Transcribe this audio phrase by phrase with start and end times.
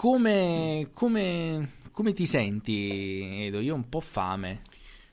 [0.00, 3.60] come, come, come ti senti, Edo?
[3.60, 4.62] Io ho un po' fame.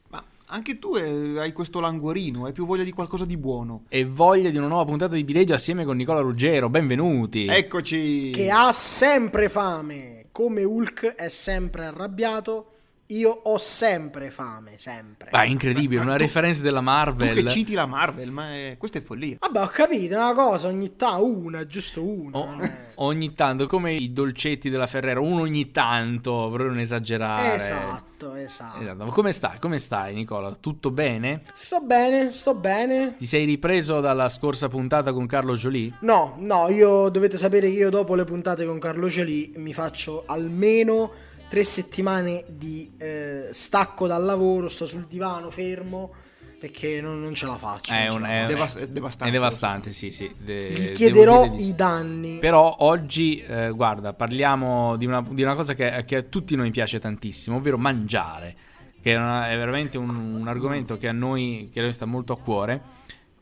[0.07, 3.83] Ma anche tu eh, hai questo languorino, hai più voglia di qualcosa di buono.
[3.89, 6.69] E voglia di una nuova puntata di Bilegio assieme con Nicola Ruggero.
[6.69, 7.47] Benvenuti.
[7.47, 8.29] Eccoci!
[8.29, 12.76] Che ha sempre fame, come Hulk è sempre arrabbiato.
[13.11, 15.29] Io ho sempre fame, sempre.
[15.31, 17.43] Ah, incredibile, Ma una tu- referenza della Tu Marvel.
[17.43, 19.37] che citi la Marvel, ma è- questa è follia.
[19.39, 22.37] Vabbè, ho capito, una cosa, ogni tanto, una, giusto una.
[22.37, 27.55] O- è- ogni tanto, come i dolcetti della Ferrero, uno ogni tanto, per non esagerare.
[27.55, 28.81] Esatto, esatto.
[28.81, 29.05] Esatto.
[29.05, 29.57] Ma come stai?
[29.59, 30.51] Come stai, Nicola?
[30.59, 31.43] Tutto bene?
[31.55, 33.15] Sto bene, sto bene.
[33.15, 35.93] Ti sei ripreso dalla scorsa puntata con Carlo Jolie?
[36.01, 40.23] No, no, io dovete sapere che io dopo le puntate con Carlo Celì mi faccio
[40.25, 41.11] almeno
[41.47, 46.11] tre settimane di eh, stacco dal lavoro, sto sul divano fermo
[46.59, 47.93] perché non, non ce la faccio.
[47.93, 48.47] È, un- la è- faccio.
[48.53, 49.29] Devas- è devastante.
[49.29, 50.33] È devastante, sì, sì.
[50.37, 52.37] De- Gli devo chiederò i danni.
[52.39, 56.71] Però oggi, eh, guarda, parliamo di una, di una cosa che, che a tutti noi
[56.71, 58.55] piace tantissimo, ovvero mangiare,
[59.01, 62.05] che è, una- è veramente un, un argomento che a, noi, che a noi sta
[62.05, 62.81] molto a cuore.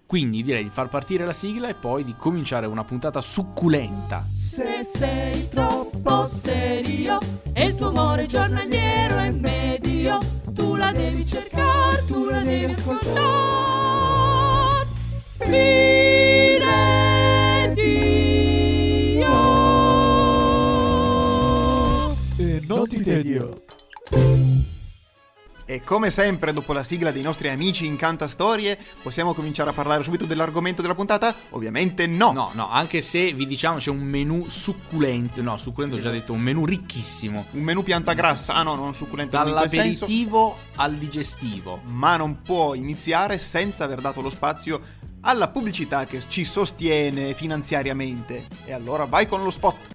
[0.06, 4.24] Quindi direi di far partire la sigla e poi di cominciare una puntata succulenta.
[4.36, 7.18] Se sei troppo serio
[7.54, 10.20] e il tuo amore giornaliero è medio,
[10.54, 13.56] tu la devi cercare, tu la devi ascoltare.
[17.74, 19.32] Dio.
[22.38, 23.64] E non ti tedio.
[25.68, 29.74] E come sempre, dopo la sigla dei nostri amici in Canta Storie, possiamo cominciare a
[29.74, 31.36] parlare subito dell'argomento della puntata?
[31.50, 32.32] Ovviamente no.
[32.34, 36.34] No, no, anche se vi diciamo c'è un menù succulento, no, succulento ho già detto,
[36.34, 37.48] un menù ricchissimo.
[37.54, 39.38] Un menù pianta grassa, ah no, non succulento.
[39.38, 41.82] Dall'aperitivo al digestivo.
[41.86, 44.80] ma non può iniziare senza aver dato lo spazio
[45.22, 48.46] alla pubblicità che ci sostiene finanziariamente.
[48.66, 49.95] E allora vai con lo spot.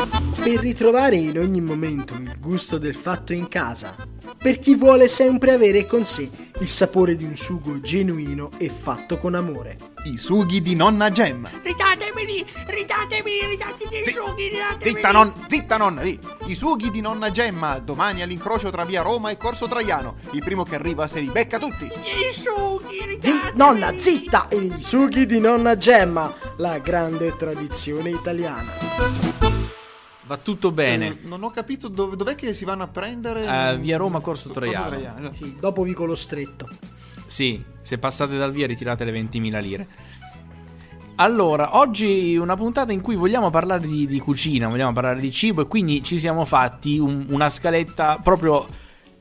[0.00, 3.94] Per ritrovare in ogni momento il gusto del fatto in casa.
[4.38, 6.30] Per chi vuole sempre avere con sé
[6.60, 9.76] il sapore di un sugo genuino e fatto con amore.
[10.04, 11.50] I sughi di nonna Gemma.
[11.62, 14.94] Ridatemi, ridatemi, ridatemi i Zi- sughi, ridatemi.
[14.94, 16.18] Zitta, non, zitta nonna, lì.
[16.46, 20.14] I sughi di nonna Gemma, domani all'incrocio tra via Roma e Corso Traiano.
[20.30, 21.84] Il primo che arriva se li becca tutti.
[21.84, 23.52] I sughi, Zi- ridatemi.
[23.58, 24.48] nonna, zitta!
[24.52, 29.49] I sughi di nonna Gemma, la grande tradizione italiana.
[30.30, 31.06] Va tutto bene.
[31.08, 33.44] Eh, non ho capito dove, dov'è che si vanno a prendere.
[33.72, 34.94] Eh, via Roma, Corso Traiano.
[34.96, 35.32] esatto.
[35.32, 36.68] Sì, dopo Vicolo Stretto.
[37.26, 39.88] Sì, se passate dal via ritirate le 20.000 lire.
[41.16, 45.62] Allora, oggi una puntata in cui vogliamo parlare di, di cucina, vogliamo parlare di cibo
[45.62, 48.64] e quindi ci siamo fatti un- una scaletta proprio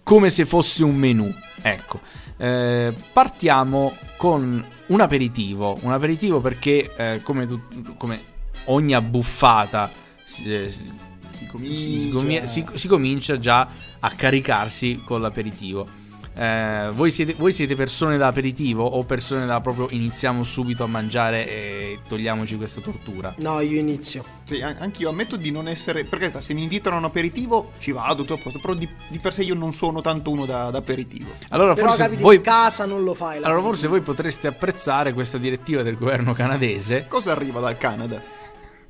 [0.03, 1.34] come se fosse un menù.
[1.64, 2.00] Ecco,
[2.38, 8.22] Eh, partiamo con un aperitivo, un aperitivo perché eh, come, tut- come
[8.66, 9.90] ogni abbuffata
[10.29, 10.91] si, eh, si-
[11.31, 12.47] Si comincia.
[12.47, 13.67] si- si comincia già
[14.00, 15.97] a caricarsi con l'aperitivo.
[16.35, 20.88] Eh, voi, siete, voi siete persone da aperitivo o persone da proprio iniziamo subito a
[20.88, 23.35] mangiare e togliamoci questa tortura?
[23.39, 24.23] No, io inizio.
[24.45, 26.06] Sì, an- anch'io ammetto di non essere.
[26.06, 28.59] Per carità, se mi invitano a un aperitivo ci vado, tutto a posto.
[28.59, 31.31] Però di, di per sé io non sono tanto uno da, da aperitivo.
[31.50, 33.41] Allora Però forse voi, in casa non lo fai.
[33.44, 37.06] allora forse voi potreste apprezzare questa direttiva del governo canadese.
[37.09, 38.38] Cosa arriva dal Canada?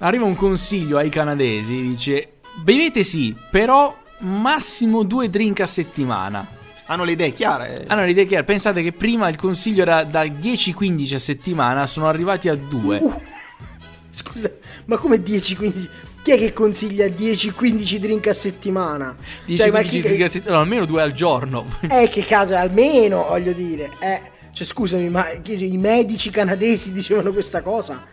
[0.01, 6.47] Arriva un consiglio ai canadesi, dice bevete sì, però massimo due drink a settimana.
[6.85, 7.83] Hanno le idee chiare.
[7.87, 12.07] Allora l'idea è chiara, pensate che prima il consiglio era da 10-15 a settimana, sono
[12.07, 12.97] arrivati a 2.
[12.97, 13.21] Uh,
[14.09, 14.49] scusa,
[14.85, 15.89] ma come 10-15?
[16.23, 19.15] Chi è che consiglia 10-15 drink a settimana?
[19.45, 21.67] 10 Cioè, ma 15 chi- drink a settimana, no, almeno due al giorno.
[21.89, 23.91] Eh, che caso, almeno, voglio dire.
[23.99, 24.21] Eh,
[24.53, 28.03] cioè, scusami, ma i medici canadesi dicevano questa cosa?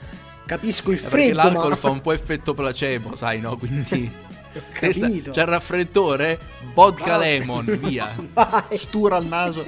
[0.47, 1.77] Capisco il Perché freddo, l'alcol ma...
[1.77, 3.57] fa un po' effetto placebo, sai, no?
[3.57, 4.11] Quindi
[4.79, 5.31] Testa- capito.
[5.33, 6.39] c'è il raffreddore,
[6.73, 7.39] vodka Vai.
[7.39, 8.15] lemon, via.
[8.33, 8.79] Vai.
[8.79, 9.65] Stura al naso.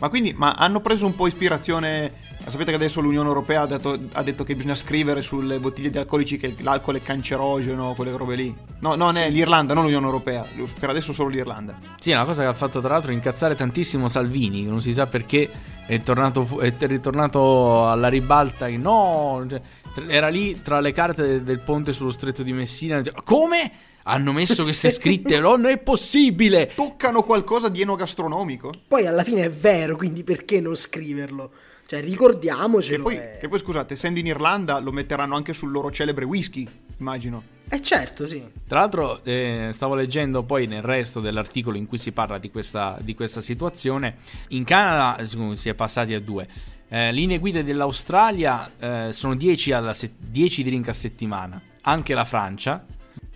[0.00, 2.26] Ma quindi, ma hanno preso un po' ispirazione.
[2.48, 5.98] Sapete che adesso l'Unione Europea ha detto, ha detto che bisogna scrivere sulle bottiglie di
[5.98, 8.56] alcolici che l'alcol è cancerogeno, quelle robe lì.
[8.80, 10.46] No, non è l'Irlanda, non l'Unione Europea.
[10.78, 11.76] Per adesso solo l'Irlanda.
[12.00, 14.94] Sì, è una cosa che ha fatto tra l'altro incazzare tantissimo Salvini, che non si
[14.94, 15.50] sa perché
[15.86, 18.66] è tornato, fu- è ritornato alla ribalta.
[18.66, 19.60] che No, cioè,
[20.06, 23.02] era lì tra le carte del, del ponte sullo stretto di Messina.
[23.24, 23.72] Come?
[24.04, 25.38] Hanno messo queste scritte?
[25.40, 26.70] No, non è possibile!
[26.74, 28.72] Toccano qualcosa di enogastronomico?
[28.86, 31.50] Poi alla fine è vero, quindi perché non scriverlo?
[31.86, 32.96] Cioè, ricordiamocelo.
[32.96, 33.38] Che poi, eh.
[33.40, 36.68] che poi, scusate, essendo in Irlanda lo metteranno anche sul loro celebre whisky,
[36.98, 37.56] immagino.
[37.70, 38.42] Eh certo, sì.
[38.66, 42.98] Tra l'altro, eh, stavo leggendo poi nel resto dell'articolo in cui si parla di questa,
[43.00, 44.16] di questa situazione.
[44.48, 45.22] In Canada
[45.54, 46.46] si è passati a due.
[46.90, 51.60] Eh, linee guida dell'Australia eh, sono 10, alla se- 10 drink a settimana.
[51.82, 52.84] Anche la Francia.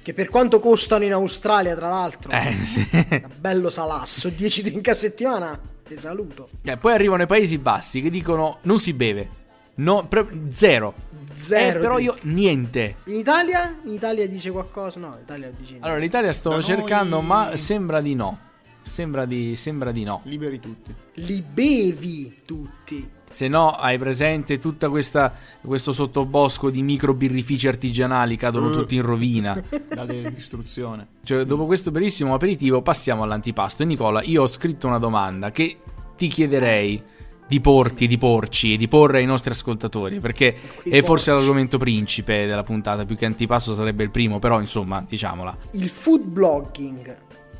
[0.02, 5.58] Che per quanto costano in Australia, tra l'altro, Eh, bello salasso, 10 drink a settimana,
[5.86, 6.48] ti saluto.
[6.62, 9.28] eh, poi arrivano i Paesi Bassi che dicono non si beve.
[9.74, 10.94] No, pre- zero.
[11.34, 11.78] Zero.
[11.78, 12.14] Eh, però drink.
[12.24, 12.96] io niente.
[13.04, 13.78] In Italia?
[13.84, 14.98] In Italia dice qualcosa?
[14.98, 15.84] No, in Italia dice niente.
[15.86, 18.38] Allora, l'Italia sto Da noi- cercando, ma sembra di no.
[18.82, 20.22] Sembra di, sembra di no.
[20.24, 20.92] Liberi tutti.
[21.14, 23.08] Li bevi tutti.
[23.32, 25.32] Se no, hai presente tutta questa
[25.62, 28.72] questo sottobosco di micro birrifici artigianali cadono Uh.
[28.72, 29.60] tutti in rovina.
[29.94, 31.06] La distruzione.
[31.24, 33.82] Cioè, dopo questo bellissimo aperitivo, passiamo all'antipasto.
[33.82, 35.78] E Nicola, io ho scritto una domanda che
[36.16, 37.02] ti chiederei
[37.48, 40.20] di porti, di porci e di porre ai nostri ascoltatori.
[40.20, 41.44] Perché Quei è forse porci.
[41.44, 43.04] l'argomento principe della puntata.
[43.04, 45.56] Più che antipasto sarebbe il primo, però insomma, diciamola.
[45.72, 47.16] Il food blogging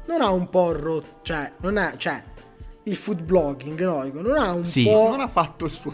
[0.06, 2.22] non ha un po' rotto, cioè, non è, cioè,
[2.84, 4.82] il food blogging, no, non ha un Sì.
[4.84, 5.08] po'...
[5.10, 5.92] Non ha fatto il suo.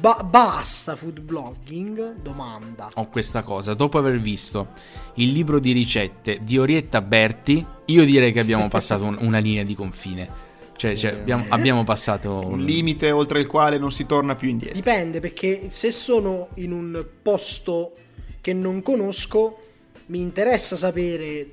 [0.00, 2.16] ba- basta food blogging?
[2.22, 2.88] Domanda.
[2.94, 3.74] Ho questa cosa.
[3.74, 4.68] Dopo aver visto
[5.14, 9.64] il libro di ricette di Orietta Berti, io direi che abbiamo passato un- una linea
[9.64, 10.48] di confine.
[10.76, 14.76] Cioè, cioè, abbiamo, abbiamo passato Un limite oltre il quale non si torna più indietro.
[14.78, 17.92] Dipende perché se sono in un posto
[18.40, 19.58] che non conosco,
[20.06, 21.46] mi interessa sapere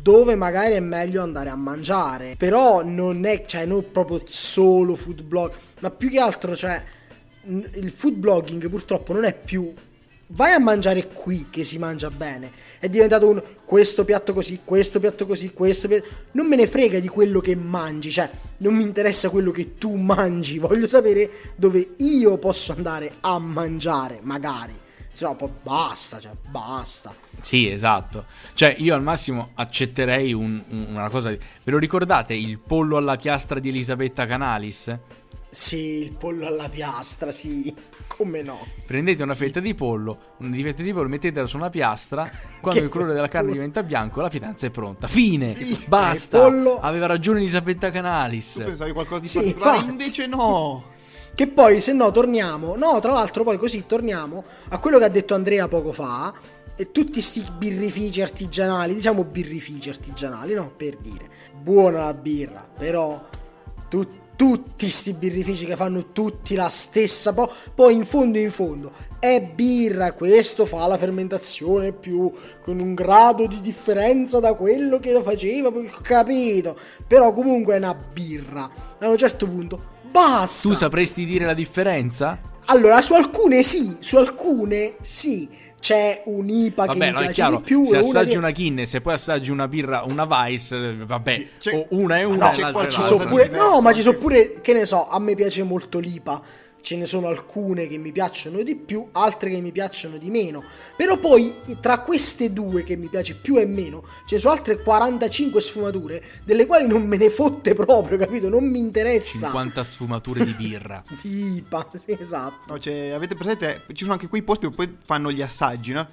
[0.00, 2.34] dove magari è meglio andare a mangiare.
[2.36, 6.82] Però non è, cioè, non proprio solo food blog, ma più che altro, cioè,
[7.44, 9.72] il food blogging purtroppo non è più
[10.32, 12.50] vai a mangiare qui che si mangia bene.
[12.78, 16.08] È diventato un questo piatto così, questo piatto così, questo piatto.
[16.32, 19.94] Non me ne frega di quello che mangi, cioè non mi interessa quello che tu
[19.96, 24.80] mangi, voglio sapere dove io posso andare a mangiare, magari.
[25.22, 27.14] Se no, poi basta, cioè basta.
[27.40, 28.24] Sì, esatto.
[28.54, 31.30] Cioè, io al massimo accetterei un- un- una cosa.
[31.30, 34.98] Ve lo ricordate il pollo alla piastra di Elisabetta Canalis?
[35.48, 37.72] Sì, il pollo alla piastra, sì,
[38.08, 38.66] come no.
[38.86, 42.28] Prendete una fetta di pollo, una fetta di pollo, mettetela su una piastra.
[42.60, 43.60] Quando Che il colore della carne pollo.
[43.60, 45.06] diventa bianco, la pietanza è pronta.
[45.06, 45.54] Fine.
[45.86, 46.38] Basta.
[46.40, 48.54] pollo- Aveva ragione Elisabetta Canalis.
[48.54, 49.90] Tu pensavi qualcosa di Sì, particolare, infatti.
[49.92, 50.84] invece no.
[51.34, 52.76] Che poi, se no, torniamo.
[52.76, 56.32] No, tra l'altro, poi così torniamo a quello che ha detto Andrea poco fa.
[56.76, 60.72] E tutti sti birrifici artigianali, diciamo birrifici artigianali, no?
[60.76, 61.28] Per dire.
[61.54, 63.22] Buona la birra, però
[63.88, 67.32] tu- tutti sti birrifici che fanno tutti la stessa.
[67.32, 70.12] po- poi in fondo, in fondo, è birra.
[70.12, 72.32] Questo fa la fermentazione più
[72.62, 75.70] con un grado di differenza da quello che lo faceva.
[76.02, 76.76] Capito?
[77.06, 78.68] Però comunque è una birra.
[78.98, 80.68] A un certo punto, basta.
[80.68, 82.38] Tu sapresti dire la differenza?
[82.66, 85.48] Allora, su alcune sì, su alcune sì.
[85.82, 87.56] C'è un'IPA che Vabbè, mi no, è piace chiaro.
[87.56, 87.84] di più.
[87.84, 88.38] se e una assaggi che...
[88.38, 92.22] una Guinness e poi assaggi una birra, una Vice, eh, vabbè, c'è- o una è
[92.24, 92.70] Ma una no, e l'altra
[93.16, 93.26] l'altra.
[93.26, 93.48] pure...
[93.48, 96.40] No, ma ci sono pure, che ne so, a me piace molto l'IPA.
[96.82, 100.62] Ce ne sono alcune che mi piacciono di più, altre che mi piacciono di meno.
[100.96, 104.82] Però poi tra queste due che mi piace più e meno, ce ne sono altre
[104.82, 108.48] 45 sfumature, delle quali non me ne fotte proprio, capito?
[108.48, 109.46] Non mi interessa.
[109.46, 111.02] 50 sfumature di birra.
[111.22, 112.72] Di IPA, sì, esatto.
[112.74, 113.84] No, cioè, avete presente?
[113.88, 116.06] Ci sono anche quei posti dove poi fanno gli assaggi, no?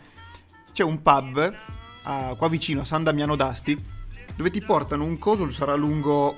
[0.72, 1.54] C'è un pub
[2.04, 3.98] ah, qua vicino a San Damiano d'Asti
[4.40, 6.34] dove ti portano un coso, sarà lungo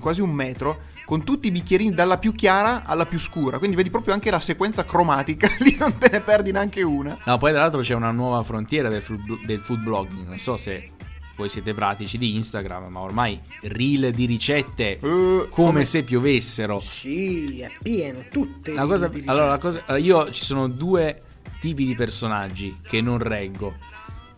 [0.00, 3.58] quasi un metro, con tutti i bicchierini dalla più chiara alla più scura.
[3.58, 7.18] Quindi vedi proprio anche la sequenza cromatica, lì non te ne perdi neanche una.
[7.26, 10.26] No, poi tra l'altro c'è una nuova frontiera del food, del food blogging.
[10.26, 10.92] Non so se
[11.36, 16.80] voi siete pratici di Instagram, ma ormai reel di ricette Eh, come, se piovessero.
[16.80, 18.72] Sì, è pieno, tutte.
[18.72, 19.30] La cosa, di ricette.
[19.32, 21.20] allora, la cosa, allora, io ci sono due
[21.60, 23.74] tipi di personaggi che non reggo.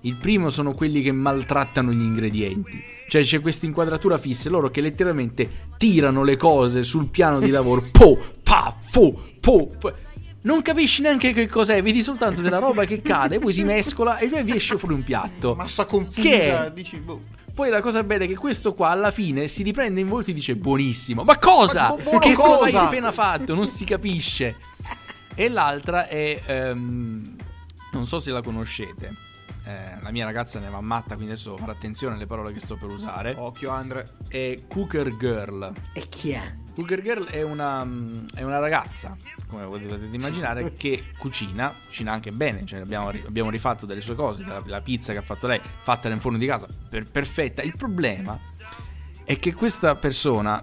[0.05, 2.83] Il primo sono quelli che maltrattano gli ingredienti.
[3.09, 7.85] Cioè c'è questa inquadratura fissa, loro che letteralmente tirano le cose sul piano di lavoro.
[7.93, 9.93] Po, pa, fu, po, po.
[10.43, 14.29] Non capisci neanche che cos'è, vedi soltanto della roba che cade, poi si mescola e
[14.29, 15.55] poi vi esce fuori un piatto.
[15.55, 16.71] Massa confusa, Che è?
[16.73, 17.23] dici, boh.
[17.55, 20.35] Poi la cosa bella è che questo qua alla fine si riprende in volto e
[20.35, 21.23] dice buonissimo.
[21.25, 21.89] Ma cosa?
[21.89, 22.83] Ma bu- che cosa hai cosa?
[22.83, 23.55] appena fatto?
[23.55, 24.57] Non si capisce.
[25.35, 26.43] E l'altra è...
[26.45, 27.37] ehm,
[27.93, 29.33] non so se la conoscete.
[29.67, 32.77] Eh, la mia ragazza ne va matta, quindi adesso fare attenzione alle parole che sto
[32.77, 33.35] per usare.
[33.37, 34.17] Occhio Andre.
[34.29, 35.73] È Cooker Girl.
[35.95, 36.53] E chi è?
[36.75, 39.17] Cooker Girl è una, mm, è una ragazza,
[39.47, 42.67] come potete immaginare, che cucina, cucina anche bene.
[42.67, 46.09] Cioè abbiamo, abbiamo rifatto delle sue cose, la, la pizza che ha fatto lei, fatta
[46.11, 47.63] nel forno di casa, per- perfetta.
[47.63, 48.39] Il problema
[49.25, 50.63] è che questa persona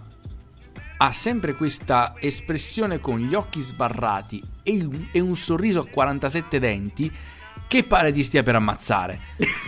[0.98, 6.60] ha sempre questa espressione con gli occhi sbarrati e un, e un sorriso a 47
[6.60, 7.12] denti
[7.72, 9.18] che pare ti stia per ammazzare.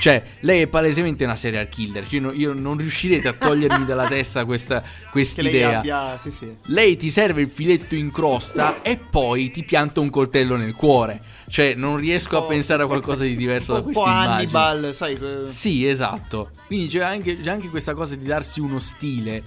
[0.01, 2.05] Cioè, lei è palesemente una serial killer.
[2.05, 4.83] Cioè, no- io non riuscirete a togliermi dalla testa questa
[5.13, 6.17] Che lei abbia...
[6.17, 6.53] Sì, sì.
[6.65, 11.21] Lei ti serve il filetto in crosta e poi ti pianta un coltello nel cuore.
[11.47, 14.33] Cioè, non riesco a po'- pensare a qualcosa di diverso da Un questa po' immagine.
[14.33, 15.17] Hannibal, sai...
[15.45, 16.49] Sì, esatto.
[16.65, 19.43] Quindi c'è anche, c'è anche questa cosa di darsi uno stile.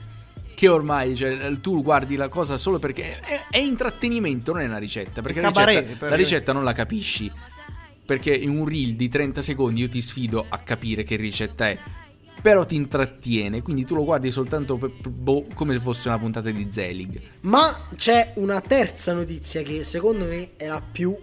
[0.54, 4.78] Che ormai cioè, tu guardi la cosa solo perché è, è intrattenimento, non è una
[4.78, 5.20] ricetta.
[5.20, 7.30] Perché la ricetta, per- la ricetta non la capisci.
[8.06, 11.78] Perché in un reel di 30 secondi io ti sfido a capire che ricetta è.
[12.40, 16.50] Però ti intrattiene, quindi tu lo guardi soltanto per- boh, come se fosse una puntata
[16.50, 17.20] di Zelig.
[17.40, 21.16] Ma c'è una terza notizia che secondo me è la più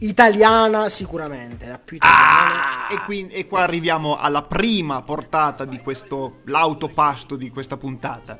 [0.00, 2.88] italiana sicuramente, la più italiana.
[2.88, 8.38] E, quindi, e qua arriviamo alla prima portata di questo l'autopasto di questa puntata.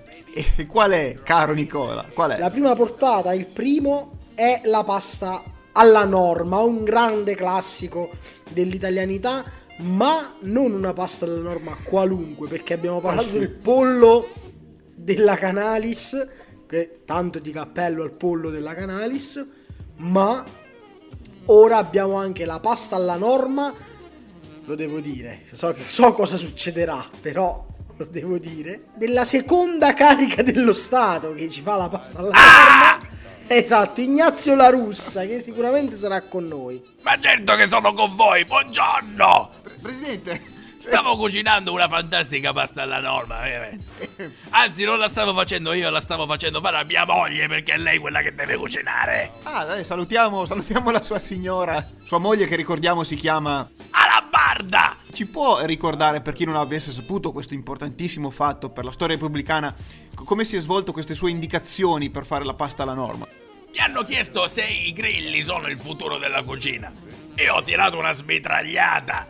[0.56, 2.04] E qual è, caro Nicola?
[2.12, 2.38] Qual è?
[2.38, 8.10] La prima portata, il primo, è la pasta alla norma, un grande classico
[8.50, 9.44] dell'italianità,
[9.78, 14.28] ma non una pasta alla norma qualunque, perché abbiamo parlato del pollo
[14.94, 16.28] della Canalis,
[16.66, 19.44] che tanto di cappello al pollo della Canalis,
[19.96, 20.44] ma
[21.46, 23.72] ora abbiamo anche la pasta alla norma,
[24.64, 30.72] lo devo dire, so, so cosa succederà, però lo devo dire, della seconda carica dello
[30.72, 33.09] Stato che ci fa la pasta alla norma.
[33.52, 36.80] Esatto, Ignazio La Russa, che sicuramente sarà con noi.
[37.02, 39.50] Ma certo che sono con voi, buongiorno!
[39.60, 40.40] Pre- Presidente,
[40.78, 44.36] Stavo cucinando una fantastica pasta alla norma, veramente.
[44.50, 47.76] Anzi, non la stavo facendo io, la stavo facendo fare a mia moglie perché è
[47.78, 49.32] lei quella che deve cucinare.
[49.42, 51.84] ah, dai, salutiamo, salutiamo la sua signora.
[52.04, 53.68] Sua moglie che ricordiamo si chiama...
[53.90, 54.96] Alla barda!
[55.12, 59.74] Ci può ricordare, per chi non avesse saputo questo importantissimo fatto per la storia repubblicana,
[60.14, 63.26] co- come si è svolto queste sue indicazioni per fare la pasta alla norma?
[63.72, 66.92] Mi hanno chiesto se i grilli sono il futuro della cucina.
[67.34, 69.26] E ho tirato una smitragliata.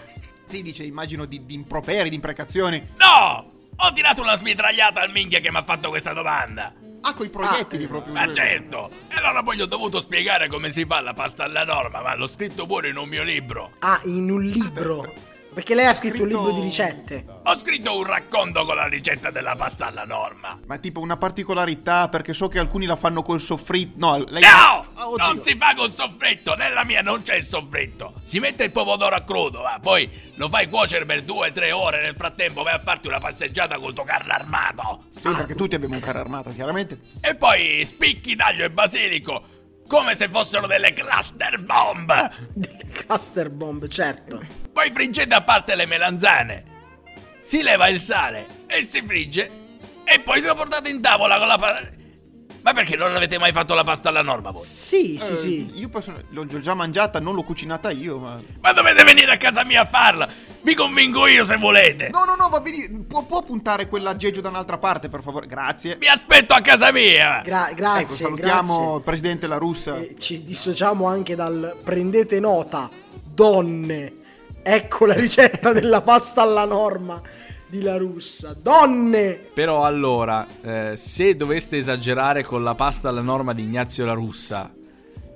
[0.46, 2.88] Si dice, immagino, di, di improperi, di imprecazioni.
[2.96, 3.58] No!
[3.82, 6.74] Ho tirato una smitragliata al minchia che mi ha fatto questa domanda.
[7.02, 8.12] Ah, coi proiettili proprio.
[8.12, 8.90] Ma certo!
[9.08, 12.14] E allora poi gli ho dovuto spiegare come si fa la pasta alla norma, ma
[12.14, 13.72] l'ho scritto pure in un mio libro.
[13.78, 15.29] Ah, in un libro.
[15.60, 17.24] Perché lei ha scritto un Scritto- libro di ricette.
[17.44, 20.58] Ho scritto un racconto con la ricetta della pasta alla norma.
[20.64, 23.92] Ma tipo una particolarità, perché so che alcuni la fanno col soffritto.
[23.98, 24.40] No, lei...
[24.42, 24.86] No!
[24.94, 25.22] Ah, oddio.
[25.26, 28.14] non si fa col soffritto, nella mia non c'è il soffritto.
[28.22, 31.72] Si mette il pomodoro a crudo, ma poi lo fai cuocere per due o tre
[31.72, 32.00] ore.
[32.00, 35.04] Nel frattempo vai a farti una passeggiata col tuo carro armato.
[35.14, 37.00] Sì, perché tutti abbiamo un carro armato, chiaramente.
[37.20, 39.44] E poi spicchi d'aglio e basilico,
[39.86, 42.30] come se fossero delle cluster bomb.
[42.54, 44.59] Delle cluster bomb, certo.
[44.80, 46.64] Poi friggete a parte le melanzane.
[47.36, 49.50] Si leva il sale e si frigge.
[50.04, 51.88] E poi lo portate in tavola con la pasta.
[52.62, 54.62] Ma perché non avete mai fatto la pasta alla norma voi?
[54.62, 55.70] Sì, sì, Eh, sì.
[55.74, 58.40] Io posso- l'ho già mangiata, non l'ho cucinata io, ma...
[58.60, 60.26] Ma dovete venire a casa mia a farla.
[60.62, 62.08] Vi convinco io se volete.
[62.10, 63.04] No, no, no, va bene.
[63.06, 65.46] Può, può puntare quell'aggeggio da un'altra parte, per favore?
[65.46, 65.96] Grazie.
[65.96, 67.42] Vi aspetto a casa mia.
[67.44, 68.94] Gra- grazie, ecco, salutiamo grazie.
[68.96, 69.98] il presidente La Russa.
[69.98, 72.88] E ci dissociamo anche dal prendete nota,
[73.22, 74.14] donne.
[74.62, 77.20] Ecco la ricetta della pasta alla norma
[77.66, 78.54] di La Russa.
[78.60, 79.38] Donne!
[79.54, 84.70] Però allora, eh, se doveste esagerare con la pasta alla norma di Ignazio La Russa,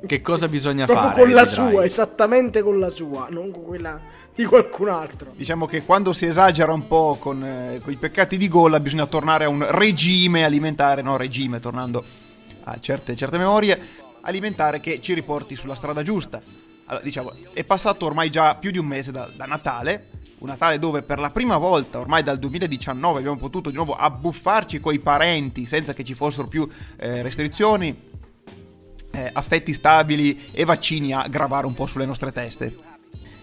[0.06, 1.20] che cosa bisogna Proprio fare?
[1.22, 1.70] con la vedrai?
[1.70, 3.98] sua, esattamente con la sua, non con quella
[4.34, 5.32] di qualcun altro.
[5.34, 9.06] Diciamo che quando si esagera un po' con, eh, con i peccati di gola bisogna
[9.06, 12.04] tornare a un regime alimentare, no regime, tornando
[12.64, 13.80] a certe, certe memorie,
[14.22, 16.42] alimentare che ci riporti sulla strada giusta.
[16.86, 20.78] Allora, diciamo, è passato ormai già più di un mese da, da Natale, un Natale
[20.78, 25.66] dove per la prima volta, ormai dal 2019, abbiamo potuto di nuovo abbuffarci coi parenti
[25.66, 28.12] senza che ci fossero più eh, restrizioni,
[29.12, 32.92] eh, affetti stabili e vaccini a gravare un po' sulle nostre teste.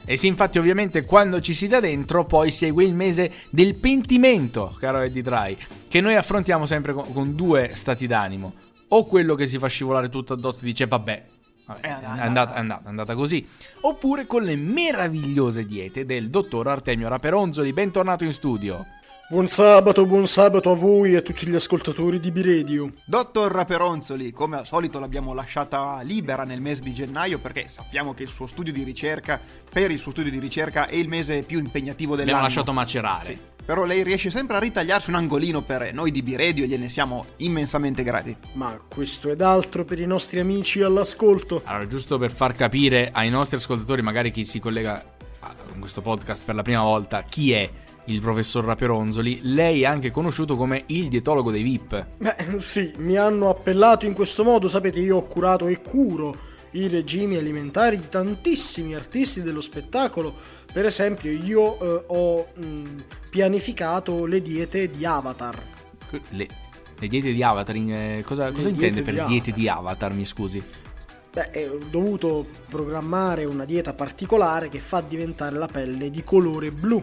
[0.03, 4.75] E sì, infatti, ovviamente, quando ci si dà dentro, poi segue il mese del pentimento,
[4.79, 5.57] caro Eddie Dry,
[5.88, 8.53] che noi affrontiamo sempre con, con due stati d'animo.
[8.89, 11.25] O quello che si fa scivolare tutto addosso e dice, vabbè,
[11.73, 12.21] vabbè, È è andata.
[12.23, 13.47] andata, è andata, è andata così.
[13.81, 17.73] Oppure con le meravigliose diete del dottor Artemio Raperonzoli.
[17.73, 18.85] Bentornato in studio.
[19.31, 22.91] Buon sabato, buon sabato a voi e a tutti gli ascoltatori di Biredio.
[23.05, 28.23] Dottor Raperonzoli, come al solito l'abbiamo lasciata libera nel mese di gennaio perché sappiamo che
[28.23, 29.39] il suo studio di ricerca,
[29.71, 32.41] per il suo studio di ricerca, è il mese più impegnativo dell'anno.
[32.41, 33.23] L'abbiamo lasciato macerare.
[33.23, 36.89] Sì, però lei riesce sempre a ritagliarsi un angolino per noi di Biredio e gliene
[36.89, 38.35] siamo immensamente grati.
[38.55, 41.61] Ma questo ed altro per i nostri amici all'ascolto.
[41.63, 45.01] Allora, giusto per far capire ai nostri ascoltatori, magari chi si collega
[45.39, 47.69] a questo podcast per la prima volta, chi è
[48.05, 52.05] il professor Raperonzoli, lei è anche conosciuto come il dietologo dei VIP.
[52.17, 56.88] Beh, sì, mi hanno appellato in questo modo, sapete, io ho curato e curo i
[56.88, 60.36] regimi alimentari di tantissimi artisti dello spettacolo.
[60.72, 65.62] Per esempio, io eh, ho mh, pianificato le diete di Avatar.
[66.29, 66.48] Le,
[66.98, 69.53] le diete di Avatar, eh, cosa, cosa intende per di diete Avatar.
[69.53, 70.63] di Avatar, mi scusi?
[71.34, 76.72] Beh, eh, ho dovuto programmare una dieta particolare che fa diventare la pelle di colore
[76.72, 77.01] blu.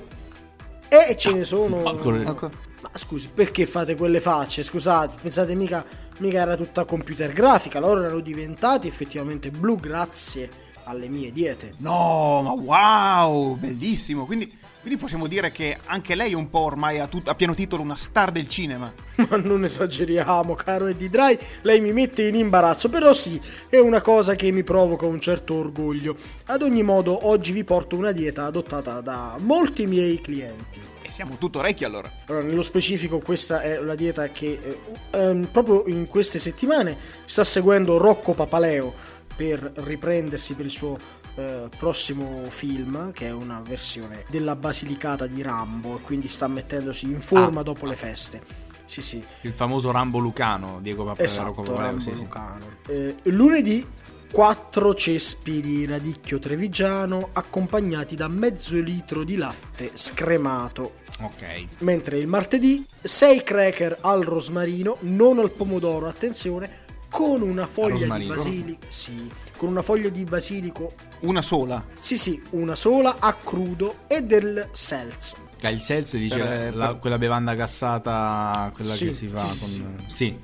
[0.89, 1.83] E ce ne sono.
[1.83, 4.63] Ma scusi, perché fate quelle facce?
[4.63, 5.85] Scusate, pensate mica,
[6.19, 10.49] mica era tutta computer grafica, loro erano diventati effettivamente blu grazie
[10.85, 11.75] alle mie diete.
[11.79, 14.25] No, ma wow, bellissimo.
[14.25, 14.51] Quindi,
[14.89, 17.83] quindi possiamo dire che anche lei è un po' ormai a, tut- a pieno titolo
[17.83, 18.91] una star del cinema.
[19.29, 24.01] Ma non esageriamo, caro Eddie Dry, lei mi mette in imbarazzo, però sì, è una
[24.01, 26.17] cosa che mi provoca un certo orgoglio.
[26.47, 30.81] Ad ogni modo, oggi vi porto una dieta adottata da molti miei clienti.
[31.03, 32.11] E siamo tutto orecchi allora.
[32.27, 34.79] Allora, nello specifico questa è la dieta che eh,
[35.19, 40.97] ehm, proprio in queste settimane sta seguendo Rocco Papaleo per riprendersi per il suo
[41.39, 47.05] eh, prossimo film, che è una versione della Basilicata di Rambo, e quindi sta mettendosi
[47.07, 47.65] in forma Ah.
[47.65, 48.43] dopo le feste.
[48.85, 51.25] Sì, sì, Il famoso Rambo Lucano, Diego Papaleo.
[51.27, 52.19] esatto, Rambo sì, sì.
[52.19, 52.65] Lucano.
[52.89, 53.87] Eh, lunedì
[54.33, 61.67] 4 cespi di radicchio trevigiano accompagnati da mezzo litro di latte scremato Ok.
[61.81, 68.27] mentre il martedì 6 cracker al rosmarino, non al pomodoro, attenzione, con una foglia di
[68.27, 71.85] basilico, sì, con una foglia di basilico, Una sola.
[71.99, 75.37] sì sì, una sola a crudo e del seltz.
[75.61, 79.83] Il Seltz dice Per- la- per- quella bevanda gassata, quella Sì, che si fa sì,
[79.83, 79.97] con...
[80.07, 80.39] sì, Sì.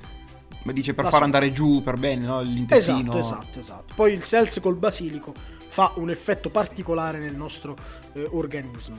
[0.64, 2.40] Ma dice per La far so- andare giù per bene, no?
[2.40, 3.12] L'intestino.
[3.14, 3.94] Esatto, esatto, esatto.
[3.94, 5.32] Poi il seltz col basilico
[5.68, 7.76] fa un effetto particolare nel nostro
[8.14, 8.96] eh, organismo.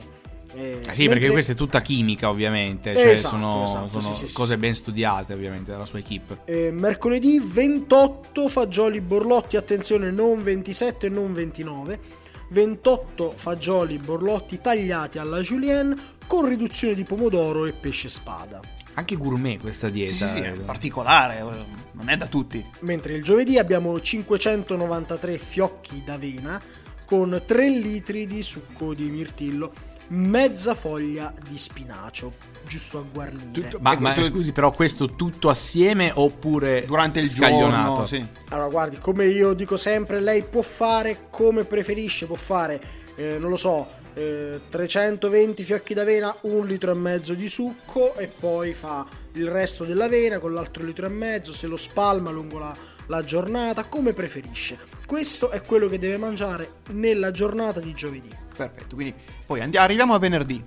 [0.56, 2.94] Eh, Ah, sì, perché mentre- questa è tutta chimica, ovviamente.
[2.94, 4.58] Cioè, Esatto, sono, esatto, sono sì, sì, cose sì.
[4.58, 6.38] ben studiate, ovviamente, dalla sua equipe.
[6.46, 12.00] Eh, mercoledì 28 fagioli borlotti, attenzione non 27 e non 29,
[12.48, 15.94] 28 fagioli borlotti tagliati alla julienne
[16.26, 18.60] con riduzione di pomodoro e pesce spada.
[18.94, 20.26] Anche gourmet questa dieta.
[20.30, 20.62] sì, sì, è vedo.
[20.62, 22.64] particolare, eh, non è da tutti.
[22.80, 26.58] Mentre il giovedì abbiamo 593 fiocchi d'avena
[27.04, 29.70] con 3 litri di succo di mirtillo,
[30.08, 32.32] mezza foglia di spinacio,
[32.66, 33.50] giusto a guarnire.
[33.50, 37.88] Tutto- ma, Ecco, ma scusi, però questo tutto assieme oppure Durante il scaglionato?
[37.88, 38.26] giorno, sì.
[38.50, 42.80] Allora, guardi, come io dico sempre, lei può fare come preferisce, può fare,
[43.16, 48.28] eh, non lo so, eh, 320 fiocchi d'avena, un litro e mezzo di succo e
[48.28, 52.74] poi fa il resto dell'avena con l'altro litro e mezzo, se lo spalma lungo la,
[53.06, 54.78] la giornata, come preferisce.
[55.04, 58.44] Questo è quello che deve mangiare nella giornata di giovedì.
[58.56, 59.14] Perfetto, quindi
[59.44, 60.64] poi andiamo, arriviamo a venerdì.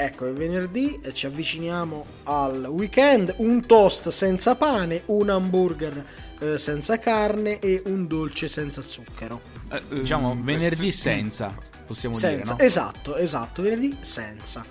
[0.00, 6.04] Ecco, è venerdì e ci avviciniamo al weekend, un toast senza pane, un hamburger
[6.38, 9.40] eh, senza carne e un dolce senza zucchero.
[9.72, 11.52] Eh, Diciamo ehm, venerdì senza,
[11.84, 12.64] possiamo senza, dire, no?
[12.64, 14.64] esatto, esatto, venerdì senza.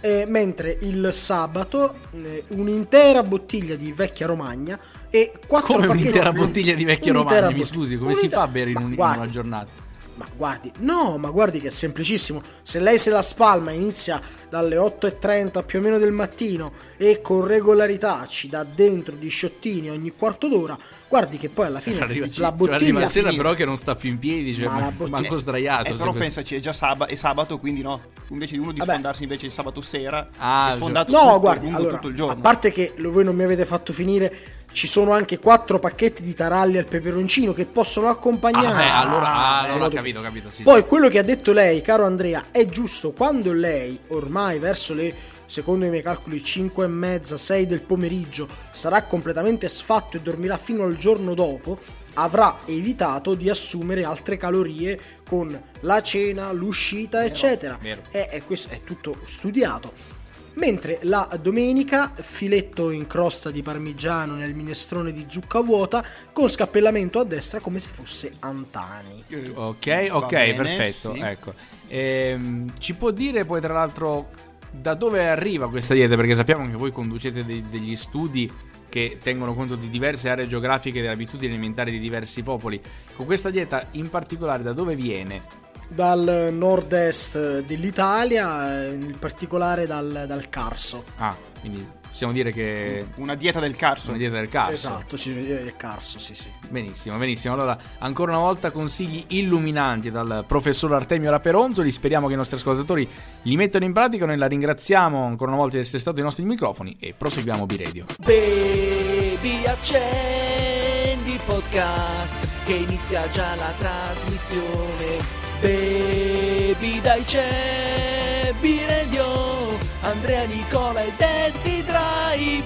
[0.00, 4.76] Eh, mentre il sabato eh, un'intera bottiglia di vecchia romagna
[5.10, 8.48] e quattro Come pacchetti- un'intera bottiglia di Un'intera romagna, mi scusi, come si Un'intera- fa
[8.48, 9.81] a bere in, un- in una giornata?
[10.14, 12.42] Ma guardi, no, ma guardi che è semplicissimo.
[12.60, 14.20] Se lei se la spalma inizia
[14.50, 19.88] dalle 8.30 più o meno del mattino e con regolarità ci dà dentro di sciottini
[19.88, 20.76] ogni quarto d'ora,
[21.08, 23.42] guardi che poi alla fine Arriva, la cioè, arriva bottiglia la sera finita.
[23.42, 25.92] però che non sta più in piedi, cioè, Ma la bottiglia- manco sdraiato.
[25.94, 28.00] Eh, però pensaci, è già sabato, è sabato, quindi no.
[28.32, 28.90] Invece di uno di Vabbè.
[28.92, 32.14] sfondarsi invece il sabato sera, Ah, è sfondato No, tutto, guardi, lungo allora, tutto il
[32.14, 32.32] giorno.
[32.32, 34.34] a parte che lo- voi non mi avete fatto finire,
[34.72, 38.66] ci sono anche quattro pacchetti di taralli al peperoncino che possono accompagnare.
[38.68, 40.48] Ah, beh, allora, ah, allora ho eh, capito, ho capito.
[40.50, 40.86] Sì, Poi sì.
[40.86, 45.14] quello che ha detto lei, caro Andrea, è giusto quando lei ormai verso le,
[45.44, 50.56] secondo i miei calcoli, 5 e mezza, 6 del pomeriggio sarà completamente sfatto e dormirà
[50.56, 51.78] fino al giorno dopo,
[52.14, 54.98] avrà evitato di assumere altre calorie
[55.28, 57.78] con la cena, l'uscita, eccetera.
[57.80, 58.02] vero.
[58.10, 60.20] E, e questo è tutto studiato.
[60.54, 67.18] Mentre la domenica, filetto in crosta di parmigiano nel minestrone di zucca vuota con scappellamento
[67.18, 69.24] a destra come se fosse Antani.
[69.54, 71.14] Ok, ok, bene, perfetto.
[71.14, 71.20] sì.
[71.20, 71.54] Ecco.
[71.88, 74.28] Ehm, ci può dire poi tra l'altro
[74.70, 76.16] da dove arriva questa dieta?
[76.16, 78.50] Perché sappiamo che voi conducete dei- degli studi
[78.92, 82.78] che tengono conto di diverse aree geografiche e delle abitudini alimentari di diversi popoli.
[83.16, 85.40] Con questa dieta in particolare da dove viene?
[85.88, 91.04] Dal nord-est dell'Italia, in particolare dal, dal Carso.
[91.16, 94.10] Ah, quindi possiamo dire che Una dieta del carso.
[94.10, 94.74] una dieta del Carso.
[94.74, 96.50] Esatto, ci vede il Carso, sì sì.
[96.68, 97.54] Benissimo, benissimo.
[97.54, 101.90] Allora, ancora una volta consigli illuminanti dal professor Artemio Raperonzoli.
[101.90, 103.08] Speriamo che i nostri ascoltatori
[103.42, 104.26] li mettano in pratica.
[104.26, 108.04] Noi la ringraziamo ancora una volta di essere stato ai nostri microfoni e proseguiamo B-Radio.
[108.20, 115.40] Baby accendi podcast che inizia già la trasmissione.
[115.60, 119.61] Baby dai c'è B-Radio,
[120.04, 122.62] Andrea Nicola e Daddy Dry.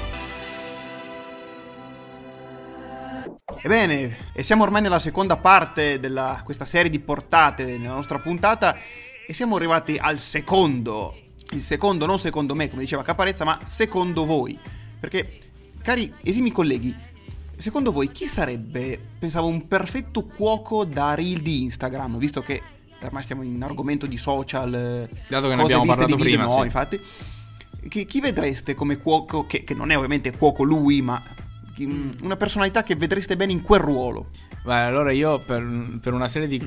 [3.60, 6.08] Ebbene, e siamo ormai nella seconda parte di
[6.44, 8.78] questa serie di portate nella nostra puntata
[9.26, 11.14] e siamo arrivati al secondo.
[11.50, 14.58] Il secondo, non secondo me, come diceva Caparezza, ma secondo voi.
[14.98, 15.38] Perché,
[15.82, 16.96] cari esimi colleghi,
[17.54, 22.62] secondo voi chi sarebbe, pensavo, un perfetto cuoco da reel di Instagram, visto che
[23.02, 26.60] ormai stiamo in argomento di social, eh, Dato che ne abbiamo parlato prima, no, sì.
[26.60, 27.00] infatti.
[27.88, 31.22] Chi, chi vedreste come cuoco, che, che non è ovviamente cuoco lui, ma
[31.74, 34.30] chi- una personalità che vedreste bene in quel ruolo?
[34.64, 36.60] Beh, allora io per, per una serie di,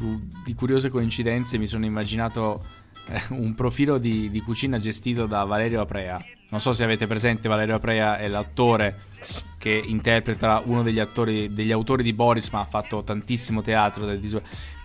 [0.46, 2.64] di curiose coincidenze mi sono immaginato
[3.08, 6.24] eh, un profilo di, di cucina gestito da Valerio Aprea.
[6.52, 9.08] Non so se avete presente, Valerio Aprea è l'attore
[9.60, 14.06] che interpreta uno degli attori, degli autori di Boris, ma ha fatto tantissimo teatro,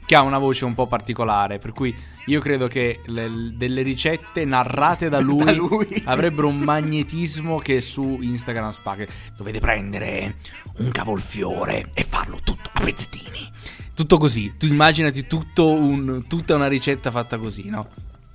[0.06, 1.94] che ha una voce un po' particolare, per cui
[2.26, 6.02] io credo che le- delle ricette narrate da lui, Da lui.
[6.06, 9.04] avrebbero un magnetismo che su Instagram spacca.
[9.36, 10.36] Dovete prendere
[10.78, 13.50] un cavolfiore e farlo tutto a pezzettini.
[13.94, 17.88] Tutto così, tu immaginati tutto un- tutta una ricetta fatta così, no?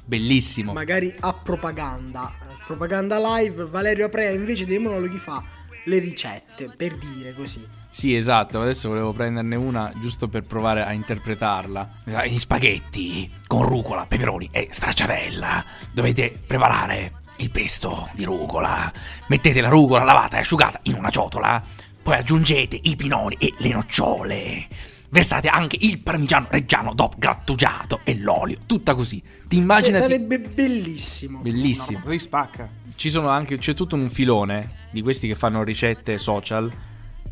[0.06, 0.74] Bellissimo.
[0.74, 2.32] Magari a propaganda.
[2.66, 5.44] Propaganda live, Valerio Aprea invece dei monologhi fa
[5.86, 7.66] le ricette, per dire così.
[7.90, 11.90] Sì, esatto, adesso volevo prenderne una giusto per provare a interpretarla.
[12.28, 15.66] Gli spaghetti con rucola, peperoni e stracciatella.
[15.92, 18.92] Dovete preparare il pesto di rucola.
[19.28, 21.62] Mettete la rucola lavata e asciugata in una ciotola.
[22.02, 24.68] Poi aggiungete i pinoli e le nocciole.
[25.12, 28.60] Versate anche il parmigiano reggiano dopo grattugiato e l'olio.
[28.68, 29.20] Tutta così.
[29.20, 29.98] Ti Cioè, immagini?
[29.98, 31.40] sarebbe bellissimo.
[31.40, 32.02] Bellissimo.
[32.04, 32.70] Così spacca.
[32.96, 36.72] Ci sono anche, c'è tutto un filone di questi che fanno ricette social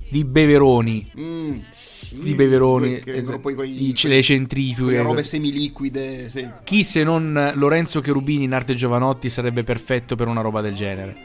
[0.10, 1.12] di beveroni.
[1.20, 2.22] Mm, Sì.
[2.22, 4.91] Di beveroni, eh, poi quei- i- le centrifughe.
[4.93, 6.48] quelle robe semiliquide, sì.
[6.63, 11.15] Chi se non Lorenzo Cherubini in arte Giovanotti sarebbe perfetto per una roba del genere?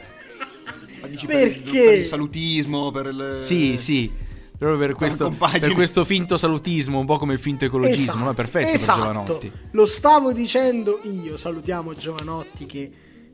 [1.01, 1.59] Ma dici Perché?
[1.59, 3.35] Per il, per il salutismo, per il...
[3.39, 4.11] Sì, sì.
[4.57, 8.31] Proprio per questo, per questo finto salutismo, un po' come il finto ecologismo, no?
[8.31, 8.99] È perfetto esatto.
[8.99, 9.51] per Giovanotti.
[9.71, 11.35] Lo stavo dicendo io.
[11.35, 12.91] Salutiamo Giovanotti che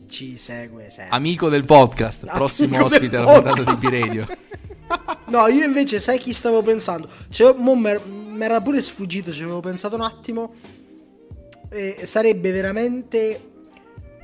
[0.10, 1.16] ci segue sempre.
[1.16, 3.88] Amico del podcast, Amico prossimo del ospite alla puntata di.
[3.88, 4.28] B-Radio.
[5.28, 7.08] No, io invece sai chi stavo pensando?
[7.30, 10.56] Cioè, m'er- m'era pure sfuggito, ci avevo pensato un attimo.
[11.70, 13.52] E sarebbe veramente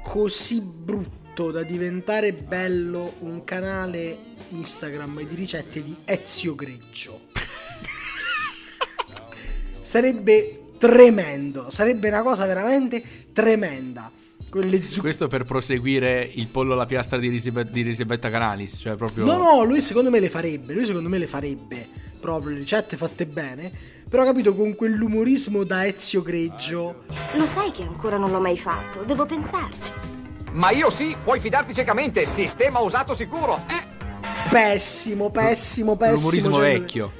[0.02, 4.18] così brutto da diventare bello un canale
[4.50, 7.28] Instagram di ricette di Ezio Greggio.
[9.84, 14.10] sarebbe tremendo, sarebbe una cosa veramente tremenda.
[14.50, 15.02] Quelle zucchine.
[15.02, 19.26] Questo per proseguire il pollo alla piastra di, Elisabetta, di Elisabetta Canalis, cioè proprio...
[19.26, 20.74] No, no, lui secondo me le farebbe.
[20.74, 21.88] Lui secondo me le farebbe.
[22.20, 23.72] Proprio le ricette fatte bene.
[24.08, 27.04] Però capito con quell'umorismo da Ezio Greggio.
[27.36, 29.92] Lo sai che ancora non l'ho mai fatto, devo pensarci.
[30.54, 32.26] Ma io sì, puoi fidarti ciecamente.
[32.28, 33.60] Sistema usato sicuro.
[33.68, 33.84] Eh?
[34.50, 36.18] Pessimo, pessimo, pessimo.
[36.20, 37.12] L'umorismo cioè- vecchio.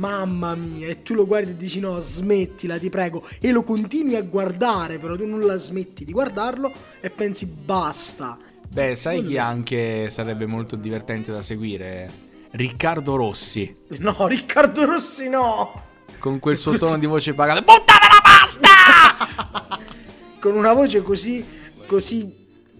[0.00, 3.22] Mamma mia, e tu lo guardi e dici no, smettila, ti prego.
[3.38, 8.38] E lo continui a guardare, però tu non la smetti di guardarlo e pensi basta.
[8.66, 9.38] Beh, sai Secondo chi sì.
[9.38, 12.10] anche sarebbe molto divertente da seguire?
[12.52, 13.74] Riccardo Rossi.
[13.98, 15.82] No, Riccardo Rossi no.
[16.18, 17.60] Con quel suo tono di voce pagato.
[17.60, 19.78] Buttame la pasta!
[20.40, 21.44] Con una voce così,
[21.86, 22.34] così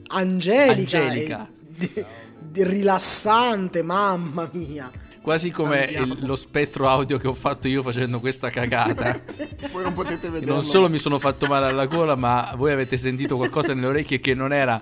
[0.08, 1.46] angelica, Angelica.
[1.46, 2.04] e di-
[2.38, 4.90] di- rilassante, mamma mia.
[5.22, 9.20] Quasi come il- lo spettro audio che ho fatto io facendo questa cagata.
[9.70, 10.54] Voi non potete vederlo.
[10.54, 14.18] non solo mi sono fatto male alla gola, ma voi avete sentito qualcosa nelle orecchie
[14.20, 14.80] che non era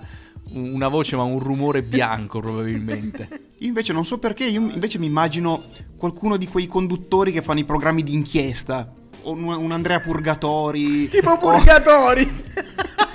[0.51, 3.29] un- una voce, ma un rumore bianco, probabilmente.
[3.59, 5.62] Io invece non so perché, io invece mi immagino
[5.96, 8.92] qualcuno di quei conduttori che fanno i programmi di inchiesta.
[9.22, 11.09] O un, un Andrea Purgatori.
[11.09, 12.31] Tipo o- Purgatori.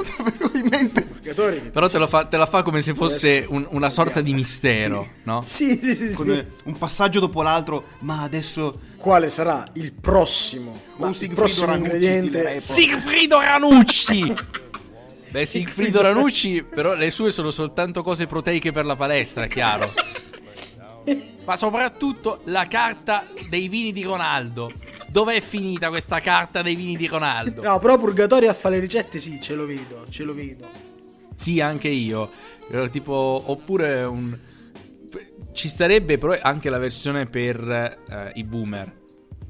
[0.00, 1.02] Non so perché ho in mente.
[1.02, 1.60] Purgatori.
[1.72, 5.06] Però te, lo fa, te la fa come se fosse un- una sorta di mistero,
[5.24, 5.42] no?
[5.44, 6.44] Sì, sì, sì, Con sì.
[6.64, 10.78] un passaggio dopo l'altro, ma adesso Quale sarà il prossimo?
[10.96, 12.60] Ma Un Sigfrido prossimo Ranucci, ingrediente.
[12.60, 14.34] Sigfrido Ranucci!
[15.30, 19.92] Beh, Sigfrido Ranucci, però le sue sono soltanto cose proteiche per la palestra, è chiaro.
[21.50, 24.70] Ma soprattutto la carta dei vini di Ronaldo.
[25.08, 27.60] Dov'è finita questa carta dei vini di Ronaldo?
[27.60, 30.68] No, però Purgatori a fare le ricette sì, ce lo vedo, ce lo vedo.
[31.34, 32.30] Sì, anche io.
[32.70, 34.38] Era tipo, oppure un...
[35.52, 38.98] Ci starebbe però anche la versione per eh, i boomer,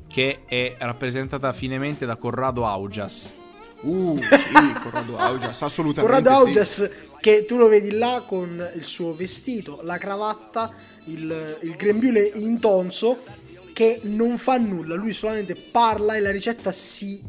[0.08, 3.34] che è rappresentata finemente da Corrado Augias.
[3.82, 6.90] Uh, sì, Corrado Augias, assolutamente Corrado sì.
[7.20, 10.72] Che tu lo vedi là con il suo vestito, la cravatta,
[11.04, 13.18] il, il grembiule intonso
[13.74, 17.20] che non fa nulla, lui solamente parla e la ricetta si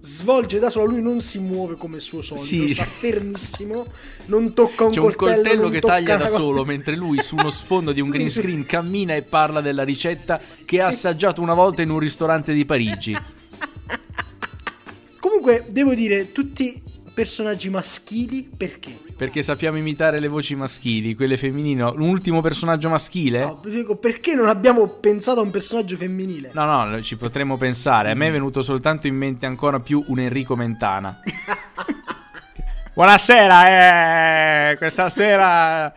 [0.00, 2.72] svolge da sola, lui non si muove come il suo solito, Sì.
[2.72, 3.86] sta fermissimo,
[4.26, 7.20] non tocca un C'è un coltello, coltello non che tocca taglia da solo, mentre lui
[7.20, 11.40] su uno sfondo di un green screen cammina e parla della ricetta che ha assaggiato
[11.40, 13.16] una volta in un ristorante di Parigi.
[15.18, 16.80] Comunque, devo dire, tutti
[17.12, 19.07] personaggi maschili, perché?
[19.18, 21.80] Perché sappiamo imitare le voci maschili, quelle femminili.
[21.96, 23.40] L'ultimo personaggio maschile?
[23.40, 26.52] No, dico, perché non abbiamo pensato a un personaggio femminile?
[26.54, 28.12] No, no, ci potremmo pensare.
[28.12, 31.20] A me è venuto soltanto in mente ancora più un Enrico Mentana.
[32.94, 35.92] Buonasera, eh, questa sera...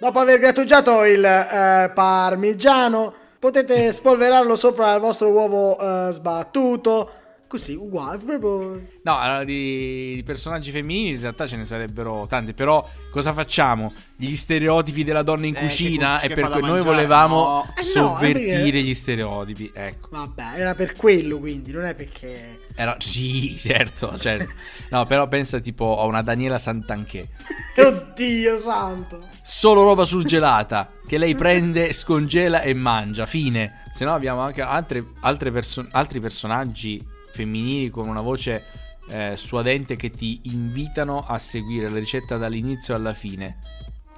[0.00, 7.12] Dopo aver grattugiato il eh, parmigiano, potete spolverarlo sopra il vostro uovo eh, sbattuto.
[7.50, 8.80] Così, uguale, proprio...
[9.02, 12.52] No, allora, di, di personaggi femminili in realtà ce ne sarebbero tanti.
[12.52, 13.92] Però cosa facciamo?
[14.14, 16.90] Gli stereotipi della donna in Eh, che cucina cu- e che per cui noi mangiare,
[16.94, 17.64] volevamo no.
[17.76, 19.70] Eh, no, sovvertire perché- gli stereotipi.
[19.74, 20.08] Ecco.
[20.12, 22.60] Vabbè, era per quello quindi, non è perché...
[22.76, 24.52] Era, sì, certo, certo.
[24.90, 27.30] No, però pensa tipo a una Daniela Santanché.
[27.76, 29.26] Oddio santo!
[29.42, 33.26] Solo roba surgelata che lei prende, scongela e mangia.
[33.26, 33.82] Fine.
[33.92, 38.64] Se no abbiamo anche altre, altre perso- altri personaggi femminili con una voce
[39.08, 43.58] eh, suadente che ti invitano a seguire la ricetta dall'inizio alla fine.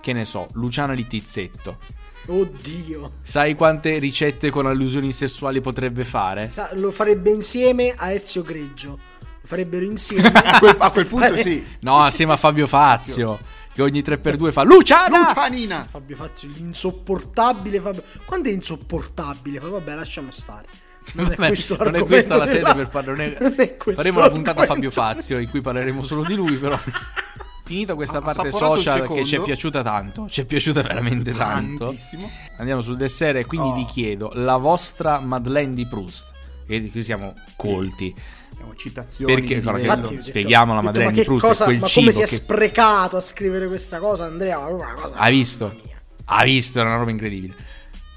[0.01, 1.79] Che ne so, Luciana Littizzetto.
[2.27, 3.15] Oddio!
[3.23, 6.51] Sai quante ricette con allusioni sessuali potrebbe fare?
[6.51, 8.91] Sa- lo farebbe insieme a Ezio Greggio.
[9.21, 10.29] Lo farebbero insieme.
[10.31, 11.65] A quel, a quel punto Fare- sì.
[11.81, 13.39] No, assieme a Fabio Fazio.
[13.73, 15.29] Che ogni 3x2 fa Luciana!
[15.29, 15.83] Lucianina!
[15.83, 18.03] Fabio Fazio, l'insopportabile Fabio.
[18.27, 19.59] Quando è insopportabile?
[19.59, 20.67] Fa- Vabbè, lasciamo stare.
[21.15, 23.37] Non è Vabbè, questo non è questa la sede della- per parlare.
[23.41, 24.65] non è Faremo una puntata.
[24.65, 26.79] Fabio Fazio in cui parleremo solo di lui, però.
[27.65, 31.85] Finita questa Ha parte social che ci è piaciuta tanto, ci è piaciuta veramente tanto.
[31.87, 32.29] Tantissimo.
[32.59, 33.75] Andiamo sul dessert e quindi Oh.
[33.75, 36.31] vi chiedo la vostra Madeleine di Proust.
[36.67, 38.13] E qui siamo colti.
[38.53, 39.33] Abbiamo citazioni.
[39.35, 39.67] Perché- di.
[39.81, 42.29] Infatti, Spieghiamo la Madeleine ma di Proust, è cosa- quel ma come si è che-
[42.29, 44.59] sprecato a scrivere questa cosa, Andrea?
[44.59, 45.75] Ma una cosa- Hai visto?
[46.27, 47.55] Ha visto, è una roba incredibile.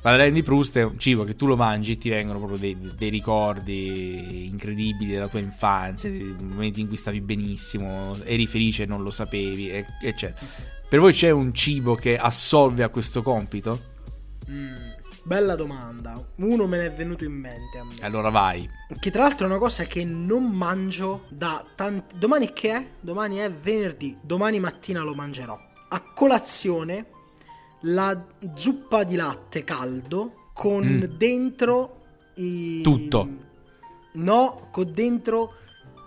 [0.05, 2.77] Madeleine di Proust è un cibo che tu lo mangi e ti vengono proprio dei,
[2.95, 8.85] dei ricordi incredibili della tua infanzia, dei momenti in cui stavi benissimo, eri felice e
[8.85, 10.45] non lo sapevi, eccetera.
[10.87, 13.93] Per voi c'è un cibo che assolve a questo compito?
[14.47, 14.75] Mm,
[15.23, 16.23] bella domanda.
[16.35, 17.95] Uno me ne è venuto in mente a me.
[18.01, 18.69] Allora vai.
[18.99, 22.19] Che tra l'altro è una cosa che non mangio da tanti.
[22.19, 22.89] Domani che è?
[22.99, 24.15] Domani è venerdì.
[24.21, 25.59] Domani mattina lo mangerò.
[25.89, 27.07] A colazione
[27.87, 31.03] la zuppa di latte caldo con Mm.
[31.17, 32.01] dentro
[32.35, 32.81] i.
[32.81, 33.27] Tutto.
[34.13, 35.53] No, con dentro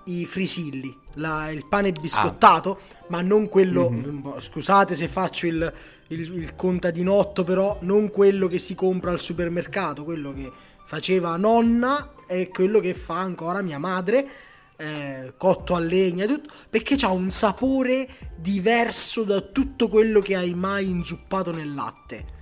[0.07, 0.97] i frisilli.
[1.15, 3.93] la- il pane biscottato, ma non quello.
[4.39, 5.73] Scusate se faccio il,
[6.09, 10.49] il, il contadinotto, però non quello che si compra al supermercato, quello che
[10.85, 14.29] faceva nonna e quello che fa ancora mia madre.
[14.81, 20.55] Eh, cotto a legna tutto perché ha un sapore diverso da tutto quello che hai
[20.55, 22.37] mai inzuppato nel latte.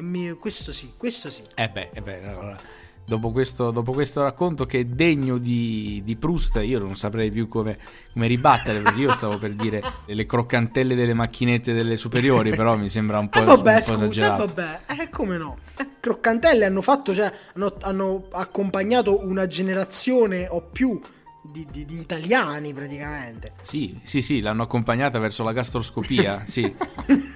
[0.00, 1.42] Mi- questo sì questo sì.
[1.56, 2.56] Eh beh, eh beh, allora,
[3.04, 7.48] dopo, questo, dopo questo racconto che è degno di, di Proust, io non saprei più
[7.48, 7.78] come,
[8.12, 12.90] come ribattere, perché io stavo per dire le croccantelle delle macchinette delle superiori, però mi
[12.90, 15.56] sembra un po', Eh vabbè, un po' scusa, eh, vabbè, eh, come no?
[15.78, 21.00] Eh, croccantelle hanno fatto, cioè, hanno, hanno accompagnato una generazione o più
[21.40, 23.54] di, di- di italiani praticamente.
[23.62, 26.74] Sì, sì, sì, l'hanno accompagnata verso la gastroscopia, sì,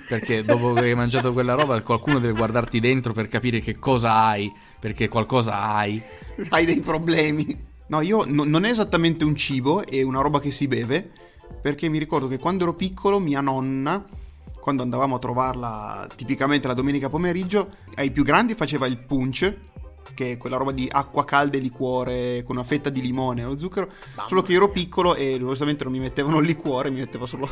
[0.08, 4.24] perché dopo che hai mangiato quella roba qualcuno deve guardarti dentro per capire che cosa
[4.24, 6.02] hai, perché qualcosa hai.
[6.48, 7.70] Hai dei problemi.
[7.86, 11.10] No, io no- non è esattamente un cibo, è una roba che si beve,
[11.60, 14.04] perché mi ricordo che quando ero piccolo mia nonna,
[14.58, 19.54] quando andavamo a trovarla tipicamente la domenica pomeriggio, ai più grandi faceva il punch,
[20.14, 23.44] che è quella roba di acqua calda e liquore con una fetta di limone e
[23.44, 23.88] lo zucchero,
[24.26, 27.48] solo che io ero piccolo e giustamente non mi mettevano il liquore, mi metteva solo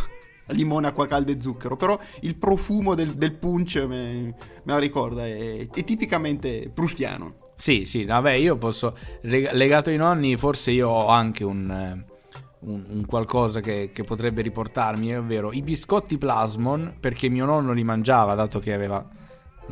[0.47, 4.35] limone, acqua calda e zucchero, però il profumo del, del punch me, me
[4.65, 7.51] la ricorda, è, è tipicamente prustiano.
[7.55, 8.97] Sì, sì, vabbè, io posso.
[9.23, 11.71] leg- Legato ai nonni, forse io ho anche un.
[11.71, 12.09] eh,
[12.63, 17.85] Un, un qualcosa che, che potrebbe riportarmi, ovvero i biscotti plasmon, perché mio nonno li
[17.85, 19.03] mangiava, dato che aveva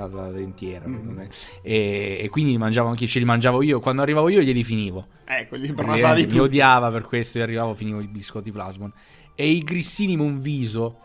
[0.07, 1.21] la, la dentiera, Mm-hmm.
[1.63, 3.81] e, e quindi li mangiavo anche, ce li mangiavo io.
[3.81, 5.07] Quando arrivavo io glieli finivo.
[5.25, 6.41] Ecco, gli brasavi mi tu.
[6.43, 8.93] odiava per questo e arrivavo finivo i biscotti plasmon.
[9.35, 11.01] E i grissini Monviso,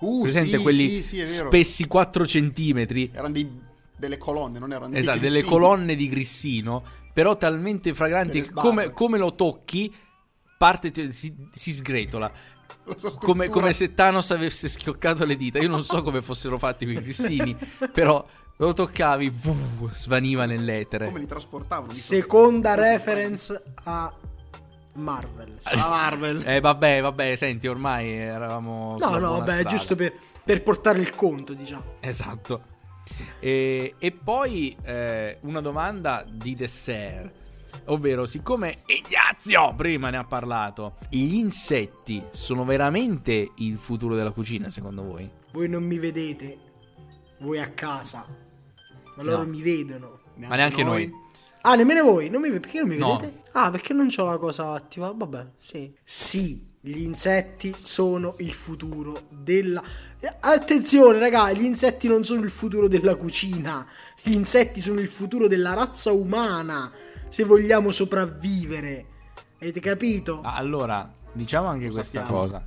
[0.00, 3.50] Uh, presente sì, quelli sì, sì, spessi 4 centimetri, Erano dei-
[3.94, 5.50] delle colonne, non erano dei Esatto, delle grissini.
[5.52, 9.92] colonne di grissino, però talmente fragranti Delle che come, come lo tocchi,
[10.56, 12.32] parte, si, si sgretola.
[13.20, 15.58] Come, come se Thanos avesse schioccato le dita.
[15.58, 17.56] Io non so come fossero fatti quei grissini,
[17.92, 18.24] però
[18.56, 21.06] lo toccavi, vuh, svaniva nell'etere.
[21.06, 21.90] Come li trasportavano?
[21.90, 24.12] Seconda reference a
[24.94, 25.58] Marvel.
[25.74, 26.42] La Marvel.
[26.46, 28.96] Eh vabbè, vabbè, senti, ormai eravamo...
[28.98, 29.68] No, no, vabbè, strada.
[29.68, 30.12] giusto per,
[30.44, 31.96] per portare il conto, diciamo.
[32.00, 32.62] Esatto.
[33.38, 37.32] E, e poi eh, una domanda di dessert.
[37.86, 44.68] Ovvero, siccome Ignazio prima ne ha parlato, gli insetti sono veramente il futuro della cucina,
[44.70, 45.28] secondo voi?
[45.52, 46.58] Voi non mi vedete,
[47.40, 48.26] voi a casa,
[49.16, 49.48] ma loro No.
[49.48, 50.20] mi vedono.
[50.36, 51.12] Ma neanche noi.
[51.62, 52.30] Ah, nemmeno voi?
[52.30, 53.18] Non mi, perché non mi No.
[53.18, 53.42] vedete?
[53.52, 55.12] Ah, perché non c'ho la cosa attiva?
[55.14, 55.92] Vabbè, sì.
[56.02, 59.82] Sì, gli insetti sono il futuro della...
[60.40, 63.86] Attenzione, raga, gli insetti non sono il futuro della cucina.
[64.22, 66.90] Gli insetti sono il futuro della razza umana.
[67.30, 69.06] Se vogliamo sopravvivere.
[69.60, 70.40] Avete capito?
[70.42, 72.40] Ah, allora, diciamo anche Lo questa sappiamo.
[72.40, 72.66] cosa.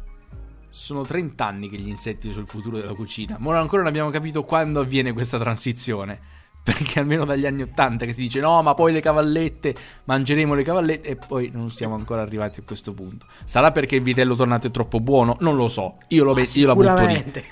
[0.69, 3.35] Sono 30 anni che gli insetti il futuro della cucina.
[3.39, 6.31] Ma ancora non abbiamo capito quando avviene questa transizione.
[6.63, 10.63] Perché almeno dagli anni 80 che si dice no, ma poi le cavallette, mangeremo le
[10.63, 13.25] cavallette e poi non siamo ancora arrivati a questo punto.
[13.43, 15.35] Sarà perché il vitello tornato è troppo buono?
[15.41, 15.97] Non lo so.
[16.07, 17.43] Io, lo Ma io la butto lì.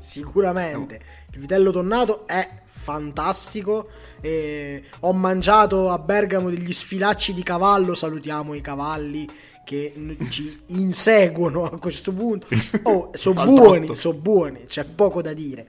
[0.00, 1.00] Sicuramente, sicuramente.
[1.32, 3.88] Il vitello tonnato è fantastico.
[4.20, 7.94] e ho mangiato a Bergamo degli sfilacci di cavallo.
[7.94, 9.28] Salutiamo i cavalli
[9.64, 12.48] che ci inseguono a questo punto.
[12.82, 15.66] Oh, sono buoni, sono buoni, c'è poco da dire.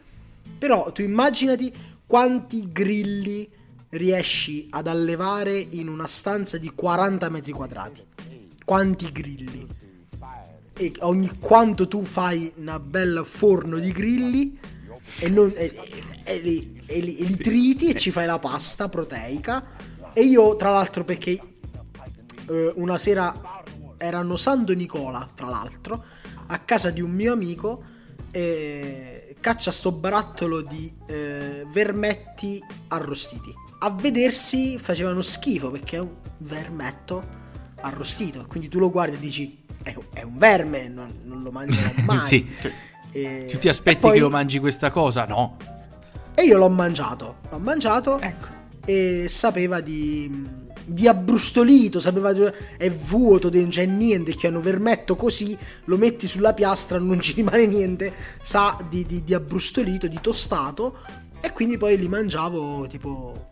[0.58, 1.72] Però tu immaginati
[2.06, 3.50] quanti grilli
[3.90, 8.04] riesci ad allevare in una stanza di 40 metri quadrati.
[8.64, 9.68] Quanti grilli?
[10.82, 14.58] E ogni quanto tu fai una bella forno di grilli
[15.20, 15.76] e, non- e-
[16.24, 19.64] e- li, li- e li triti e ci fai la pasta proteica.
[20.12, 21.40] E io, tra l'altro, perché
[22.50, 23.62] eh, una sera
[23.98, 26.04] erano Santo Nicola, tra l'altro,
[26.48, 27.84] a casa di un mio amico
[28.32, 33.54] e caccia sto barattolo di eh, vermetti arrostiti.
[33.82, 37.24] A vedersi facevano schifo perché è un vermetto
[37.82, 38.46] arrostito.
[38.48, 42.26] Quindi tu lo guardi e dici: È, è un verme, non, non lo mangerò mai.
[42.26, 42.48] Sì.
[43.12, 45.26] E- Tu ti aspetti poi- che io mangi questa cosa?
[45.26, 45.58] No.
[46.34, 47.38] E io l'ho mangiato.
[47.50, 48.48] L'ho mangiato Ecco.
[48.86, 52.32] e sapeva di, di abbrustolito, sapeva
[52.78, 57.34] è vuoto, non c'è niente, che hanno vermetto così, lo metti sulla piastra, non ci
[57.34, 60.98] rimane niente, sa di, di- di abbrustolito, di tostato
[61.42, 63.52] e quindi poi li mangiavo tipo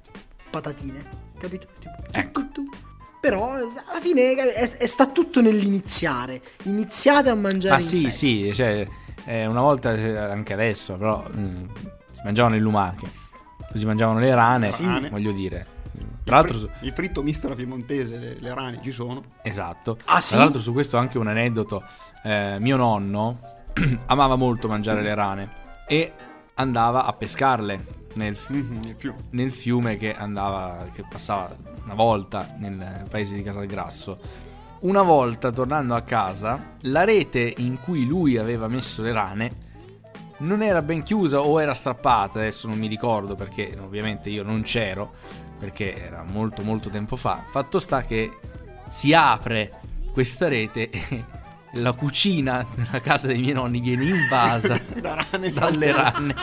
[0.50, 1.06] patatine,
[1.38, 1.68] capito?
[1.80, 2.42] Tipo, Ecco.
[2.42, 2.78] tu, tu, tu.
[3.20, 6.42] Però alla fine è, è- sta tutto nell'iniziare.
[6.64, 8.46] Iniziate a mangiare Ma sì, insetti.
[8.48, 8.88] sì, cioè,
[9.26, 11.66] eh, una volta, eh, anche adesso, però mm,
[12.14, 13.08] si mangiavano le lumache,
[13.72, 14.86] così mangiavano le rane, Sì.
[15.10, 15.78] voglio dire.
[16.24, 19.24] Tra l'altro, il fritto misto alla piemontese, le, le rane ci sono.
[19.42, 19.98] esatto.
[20.06, 20.34] Ah, sì?
[20.36, 21.84] Tra l'altro su questo anche un aneddoto.
[22.24, 23.40] Eh, mio nonno
[24.08, 25.50] amava molto mangiare le rane
[25.88, 26.14] e
[26.56, 27.86] andava a pescarle
[28.24, 29.14] nel, Mhm, più.
[29.32, 34.20] nel fiume che andava, che passava una volta nel paese di Casalgrasso.
[34.82, 39.52] Una volta tornando a casa, la rete in cui lui aveva messo le rane
[40.40, 44.62] non era ben chiusa o era strappata, adesso non mi ricordo perché ovviamente io non
[44.62, 45.12] c'ero,
[45.60, 47.44] perché era molto molto tempo fa.
[47.52, 48.38] Fatto sta che
[48.88, 49.80] si apre
[50.14, 51.24] questa rete e
[51.74, 56.36] la cucina della casa dei miei nonni viene invasa Da rane dalle rane.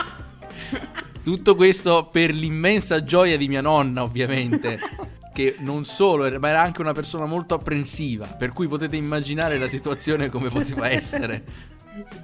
[1.27, 4.79] Tutto questo per l'immensa gioia di mia nonna, ovviamente.
[5.37, 8.25] Che non solo, ma era anche una persona molto apprensiva.
[8.25, 11.43] Per cui potete immaginare la situazione come poteva essere.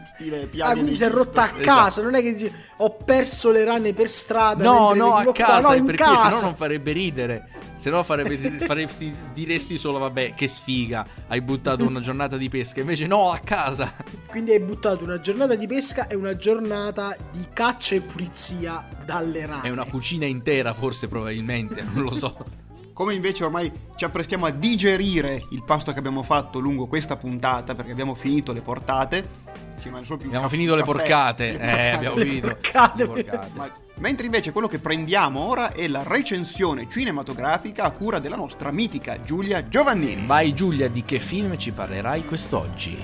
[0.05, 1.63] Stile Ah, quindi di si è rotta a Esatto.
[1.63, 4.63] casa, non è che dici ho perso le rane per strada.
[4.63, 5.31] No, no, a qua".
[5.33, 6.33] casa, no, perché casa.
[6.33, 7.47] sennò non farebbe ridere.
[7.77, 12.79] Se no farebbe, faresti, diresti solo, vabbè, che sfiga, hai buttato una giornata di pesca.
[12.79, 13.93] Invece no, a casa.
[14.27, 19.45] Quindi hai buttato una giornata di pesca e una giornata di caccia e pulizia dalle
[19.45, 19.63] rane.
[19.67, 22.61] È una cucina intera, forse, probabilmente, non lo so.
[22.93, 27.73] Come invece ormai ci apprestiamo a digerire il pasto che abbiamo fatto lungo questa puntata,
[27.73, 29.41] perché abbiamo finito le portate.
[29.79, 31.53] Ci rimane solo più Abbiamo finito le porcate.
[31.53, 32.47] Le Eh, abbiamo Le finito.
[32.49, 33.03] porcate.
[33.03, 33.47] Le porcate.
[33.55, 38.69] Ma- mentre invece quello che prendiamo ora è la recensione cinematografica a cura della nostra
[38.71, 40.27] mitica Giulia Giovannini.
[40.27, 42.95] Vai Giulia, di che film ci parlerai quest'oggi?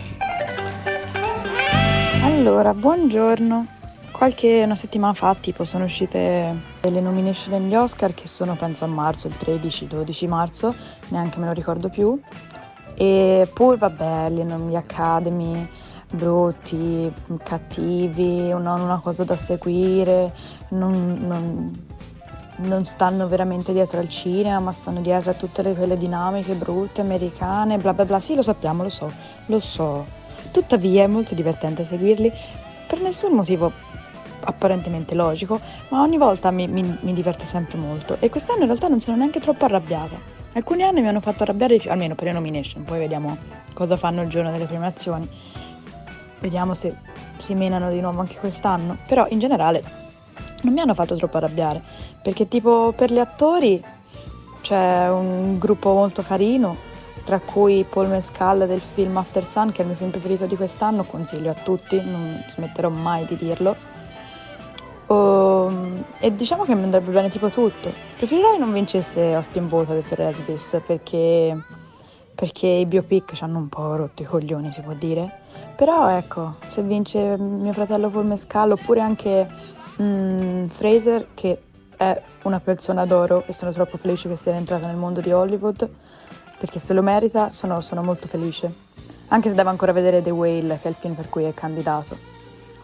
[2.21, 3.65] Allora, buongiorno.
[4.12, 8.88] Qualche una settimana fa, tipo, sono uscite le nomination agli Oscar che sono penso a
[8.88, 10.73] marzo, il 13-12 marzo,
[11.10, 12.19] neanche me lo ricordo più.
[12.96, 15.67] E poi vabbè, le nom- gli Academy
[16.12, 17.12] brutti,
[17.44, 20.34] cattivi, non una cosa da seguire,
[20.69, 21.88] non, non-
[22.62, 27.02] non stanno veramente dietro al cinema, ma stanno dietro a tutte le, quelle dinamiche brutte
[27.02, 28.19] americane, bla bla bla.
[28.19, 29.12] Sì, lo sappiamo, lo so,
[29.46, 30.06] lo so.
[30.52, 32.32] Tuttavia è molto divertente seguirli
[32.88, 33.71] per nessun motivo
[34.42, 35.60] apparentemente logico,
[35.90, 38.17] ma ogni volta mi, mi- mi diverte sempre molto.
[38.19, 40.37] E quest'anno in realtà non sono neanche troppo arrabbiata.
[40.54, 43.37] Alcuni anni mi hanno fatto arrabbiare, almeno per le nomination, poi vediamo
[43.73, 45.29] cosa fanno il giorno delle premiazioni.
[46.40, 46.96] Vediamo se
[47.37, 48.98] si menano di nuovo anche quest'anno.
[49.08, 49.83] Però in generale
[50.63, 51.81] non mi hanno fatto troppo arrabbiare,
[52.21, 53.83] perché tipo per gli attori
[54.62, 56.75] c'è un gruppo molto carino,
[57.23, 60.56] tra cui Paul Mescal del film After Sun, che è il mio film preferito di
[60.56, 63.75] quest'anno, consiglio a tutti, non smetterò mai di dirlo.
[65.10, 67.91] Um, e diciamo che mi andrebbe bene tipo tutto.
[68.15, 71.57] Preferirei non vincesse Austin Butler per Elvis perché,
[72.35, 75.47] perché i biopic ci hanno un po' rotto i coglioni, si può dire.
[75.75, 79.49] Però ecco, se vince mio fratello Paul Mescal oppure anche
[79.99, 81.60] mm, Fraser, che
[81.97, 85.89] è una persona d'oro e sono troppo felice che sia entrata nel mondo di Hollywood,
[86.60, 88.71] perché se lo merita sono, sono molto felice.
[89.29, 92.15] Anche se devo ancora vedere The Whale, che è il film per cui è candidato.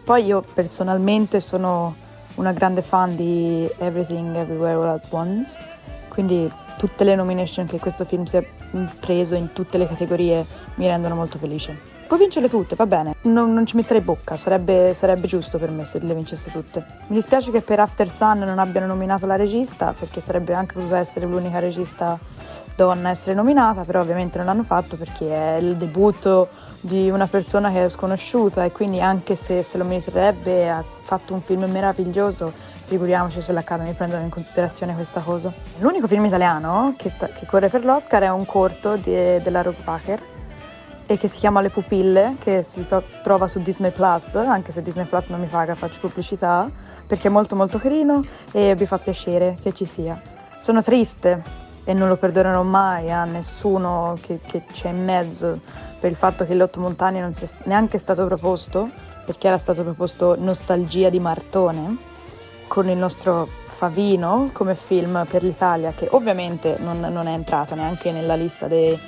[0.02, 2.04] Poi io personalmente sono
[2.36, 5.58] una grande fan di Everything Everywhere All At Once,
[6.08, 8.46] quindi tutte le nomination che questo film si è
[9.00, 10.44] preso in tutte le categorie
[10.76, 11.94] mi rendono molto felice.
[12.06, 15.84] Può vincerle tutte, va bene, non, non ci metterei bocca, sarebbe, sarebbe giusto per me
[15.84, 16.84] se le vincesse tutte.
[17.08, 20.98] Mi dispiace che per After Sun non abbiano nominato la regista, perché sarebbe anche potuta
[20.98, 22.16] essere l'unica regista
[22.76, 26.48] donna a essere nominata, però ovviamente non l'hanno fatto perché è il debutto
[26.86, 31.34] di una persona che è sconosciuta e quindi anche se se lo meriterebbe ha fatto
[31.34, 32.52] un film meraviglioso,
[32.84, 35.52] figuriamoci se l'Academy prendono in considerazione questa cosa.
[35.78, 39.82] L'unico film italiano che, sta- che corre per l'Oscar è un corto di- della Rogue
[39.82, 40.22] Packer
[41.06, 44.80] e che si chiama Le pupille, che si tro- trova su Disney Plus, anche se
[44.80, 46.68] Disney Plus non mi paga, faccio pubblicità,
[47.04, 48.22] perché è molto molto carino
[48.52, 50.20] e mi fa piacere che ci sia.
[50.60, 55.60] Sono triste e non lo perdonerò mai a nessuno che, che c'è in mezzo
[55.98, 58.90] per il fatto che l'Otto Montani non sia neanche stato proposto,
[59.24, 61.96] perché era stato proposto Nostalgia di Martone,
[62.68, 68.10] con il nostro Favino come film per l'Italia, che ovviamente non, non è entrato neanche
[68.10, 68.98] nella lista dei,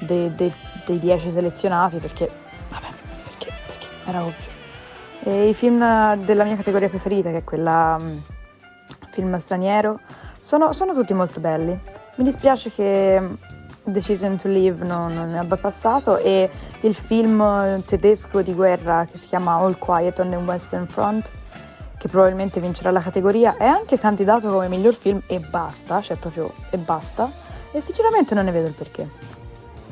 [0.00, 0.52] dei, dei,
[0.84, 2.30] dei 10 selezionati, perché,
[2.68, 2.86] vabbè,
[3.24, 4.56] perché, perché era ovvio.
[5.20, 8.16] E i film della mia categoria preferita, che è quella mm,
[9.10, 10.00] film straniero,
[10.40, 11.78] sono, sono tutti molto belli.
[12.16, 13.22] Mi dispiace che
[13.90, 19.18] Decision to Live non, non ne abbia passato e il film tedesco di guerra che
[19.18, 21.30] si chiama All Quiet on the Western Front,
[21.96, 26.52] che probabilmente vincerà la categoria, è anche candidato come miglior film e basta, cioè proprio
[26.70, 27.30] e basta,
[27.72, 29.08] e sinceramente non ne vedo il perché.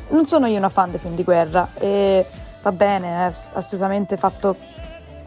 [0.08, 2.24] Non sono io una fan dei film di guerra e
[2.62, 4.56] va bene, è assolutamente fatto,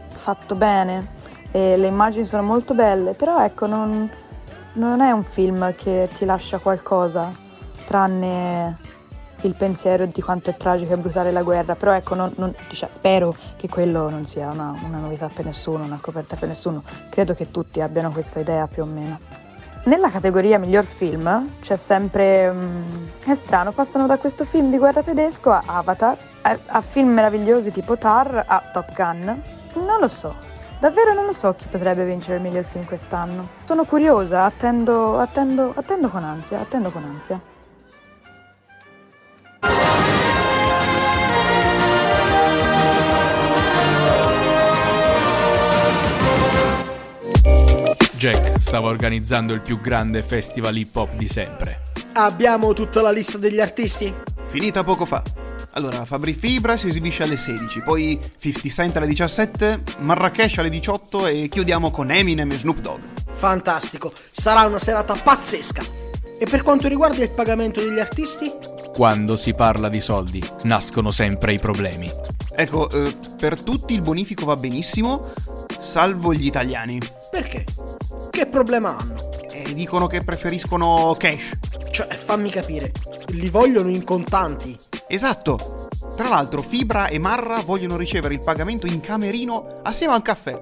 [0.08, 1.18] fatto bene
[1.52, 4.10] e le immagini sono molto belle, però ecco, non,
[4.74, 7.48] non è un film che ti lascia qualcosa,
[7.90, 8.76] tranne
[9.40, 12.92] il pensiero di quanto è tragica e brutale la guerra, però ecco, non- non- diciamo,
[12.92, 17.34] spero che quello non sia una, una novità per nessuno, una scoperta per nessuno, credo
[17.34, 19.18] che tutti abbiano questa idea più o meno.
[19.84, 22.52] Nella categoria miglior film c'è sempre...
[22.52, 22.82] mm,
[23.24, 27.72] è strano, passano da questo film di guerra tedesco a Avatar, a, a film meravigliosi
[27.72, 29.42] tipo Tar, a Top Gun.
[29.72, 30.34] Non lo so,
[30.78, 33.48] davvero non lo so chi potrebbe vincere il miglior film quest'anno.
[33.64, 37.49] Sono curiosa, attendo, attendo, attendo con ansia, attendo con ansia.
[48.20, 51.80] Jack stava organizzando il più grande festival hip hop di sempre.
[52.12, 54.12] Abbiamo tutta la lista degli artisti?
[54.46, 55.22] Finita poco fa.
[55.70, 61.28] Allora, Fabri Fibra si esibisce alle 16, poi 50 Cent alle 17, Marrakesh alle 18
[61.28, 63.00] e chiudiamo con Eminem e Snoop Dogg.
[63.32, 65.82] Fantastico, sarà una serata pazzesca.
[66.38, 68.52] E per quanto riguarda il pagamento degli artisti?
[68.94, 72.10] Quando si parla di soldi, nascono sempre i problemi.
[72.54, 75.32] Ecco, eh, per tutti il bonifico va benissimo,
[75.78, 76.98] salvo gli italiani.
[77.30, 77.64] Perché?
[78.30, 79.30] Che problema hanno?
[79.50, 81.50] E dicono che preferiscono cash.
[81.90, 82.92] Cioè, fammi capire,
[83.28, 84.76] li vogliono in contanti.
[85.06, 85.88] Esatto.
[86.16, 90.60] Tra l'altro, Fibra e Marra vogliono ricevere il pagamento in camerino assieme al caffè.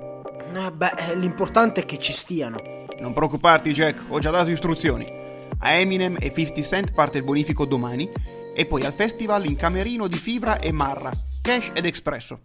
[0.55, 2.87] Eh, beh, l'importante è che ci stiano.
[3.01, 5.27] Non preoccuparti, Jack, ho già dato istruzioni.
[5.61, 8.09] A Eminem e 50 Cent parte il bonifico domani
[8.55, 11.11] e poi al festival in camerino di Fibra e Marra,
[11.43, 12.41] cash ed espresso.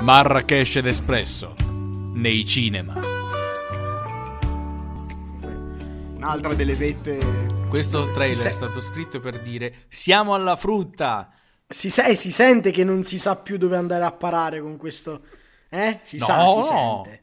[0.00, 1.54] Marrakesh ed Espresso.
[2.14, 2.94] Nei cinema.
[6.16, 7.18] Un'altra delle vette.
[7.68, 11.30] Questo trailer Si è se- stato scritto per dire siamo alla frutta.
[11.66, 15.22] Si, sa- si sente che non si sa più dove andare a parare con questo.
[15.70, 16.00] Eh?
[16.02, 16.62] Si No, sa, si no.
[16.62, 17.22] sente.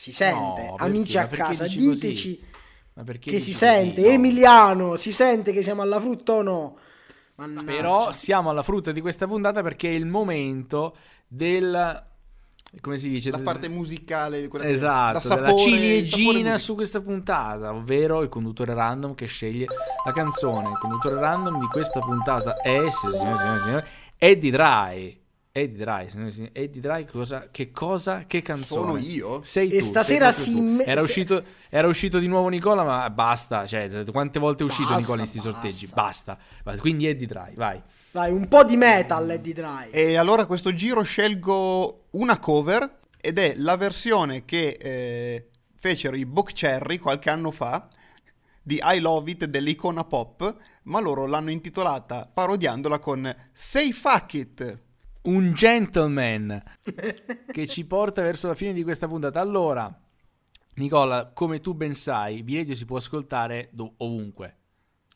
[0.00, 0.62] Si sente.
[0.62, 0.76] No?
[0.78, 2.42] Amici a casa, diteci
[3.18, 4.00] che si sente.
[4.00, 4.06] No.
[4.06, 6.78] Emiliano, si sente che siamo alla frutta o no?
[7.34, 7.70] Mannaggia.
[7.70, 10.96] Però siamo alla frutta di questa puntata perché è il momento
[11.28, 12.02] del...
[12.80, 13.28] come si dice?
[13.28, 18.22] La Del- parte musicale, quella che- Esatto, da sapore, della ciliegina su questa puntata, ovvero
[18.22, 19.66] il conduttore random che sceglie
[20.06, 20.70] la canzone.
[20.70, 23.84] Il conduttore random di questa puntata è, signore e signori,
[24.16, 25.19] Eddie Dry.
[25.52, 28.86] Eddie Dry, signore e signori, Eddie Dry, cosa, che cosa, che canzone?
[28.86, 29.42] Sono io?
[29.42, 29.74] Sei tu.
[29.74, 33.66] E stasera sei si me- Era se- uscito, era uscito di nuovo Nicola, ma basta.
[33.66, 35.90] Cioè, quante volte è uscito Basta, Nicola in questi sorteggi?
[35.92, 36.38] Basta.
[36.62, 36.80] Basta.
[36.80, 37.82] Quindi Eddie Dry, vai.
[38.12, 39.90] Vai, un po' di metal Eddie Dry.
[39.90, 45.48] E allora questo giro scelgo una cover ed è la versione che eh,
[45.78, 47.88] fecero i Book Cherry qualche anno fa
[48.62, 54.78] di I Love It dell'icona pop, ma loro l'hanno intitolata parodiandola con Say Fuck It.
[55.22, 56.62] Un gentleman
[57.52, 59.40] che ci porta verso la fine di questa puntata.
[59.40, 59.94] Allora,
[60.76, 64.56] Nicola, come tu ben sai, Biredio si può ascoltare do- ovunque.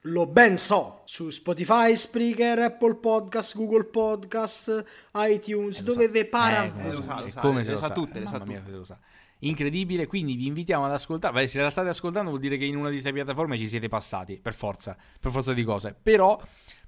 [0.06, 4.84] Lo ben so, su Spotify, Spreaker, Apple Podcast, Google Podcast,
[5.14, 6.10] iTunes, Eh, dove sa.
[6.10, 8.26] ve para Eh, come lo sa, lo sa, come se lo sa tutte, Eh, le
[8.26, 8.70] sa mia, tutte.
[8.70, 8.98] se lo sa.
[9.38, 11.32] Incredibile, quindi vi invitiamo ad ascoltare.
[11.32, 13.88] Beh, se la state ascoltando vuol dire che in una di queste piattaforme ci siete
[13.88, 15.96] passati, per forza, per forza di cose.
[16.02, 16.38] Però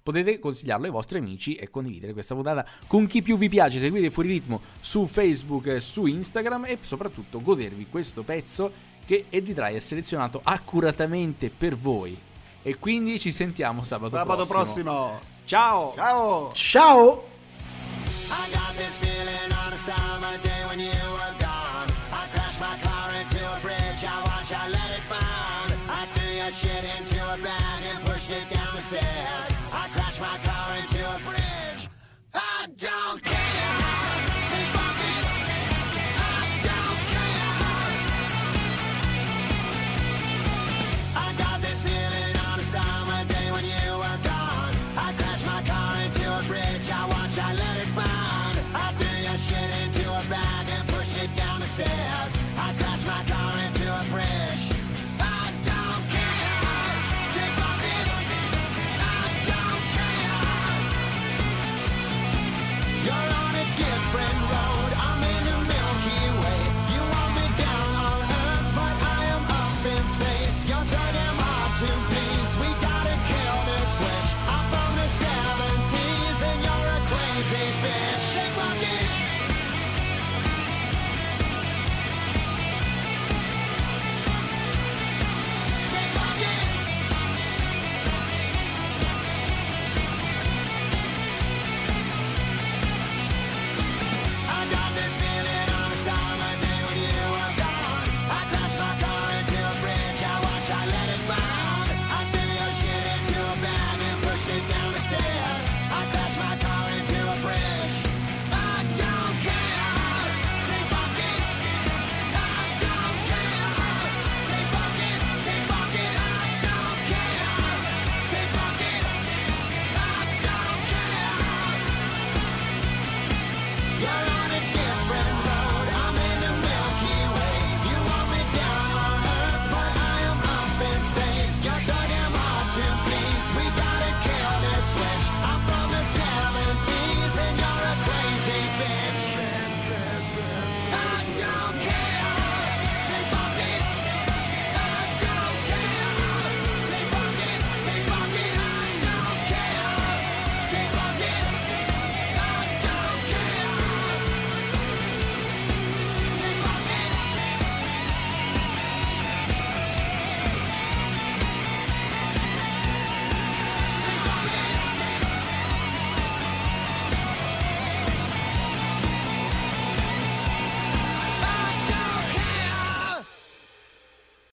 [0.07, 3.81] potete consigliarlo ai vostri amici e condividere questa puntata con chi più vi piace.
[3.81, 8.71] Seguite Fuori Ritmo su Facebook, e su Instagram e soprattutto godervi questo pezzo
[9.05, 12.17] che Eddie Dry ha selezionato accuratamente per voi.
[12.63, 14.93] E quindi ci sentiamo sabato, Sabato prossimo.
[14.93, 15.21] prossimo.
[15.45, 15.93] Ciao!
[15.97, 16.53] Ciao!
[16.53, 17.25] Ciao!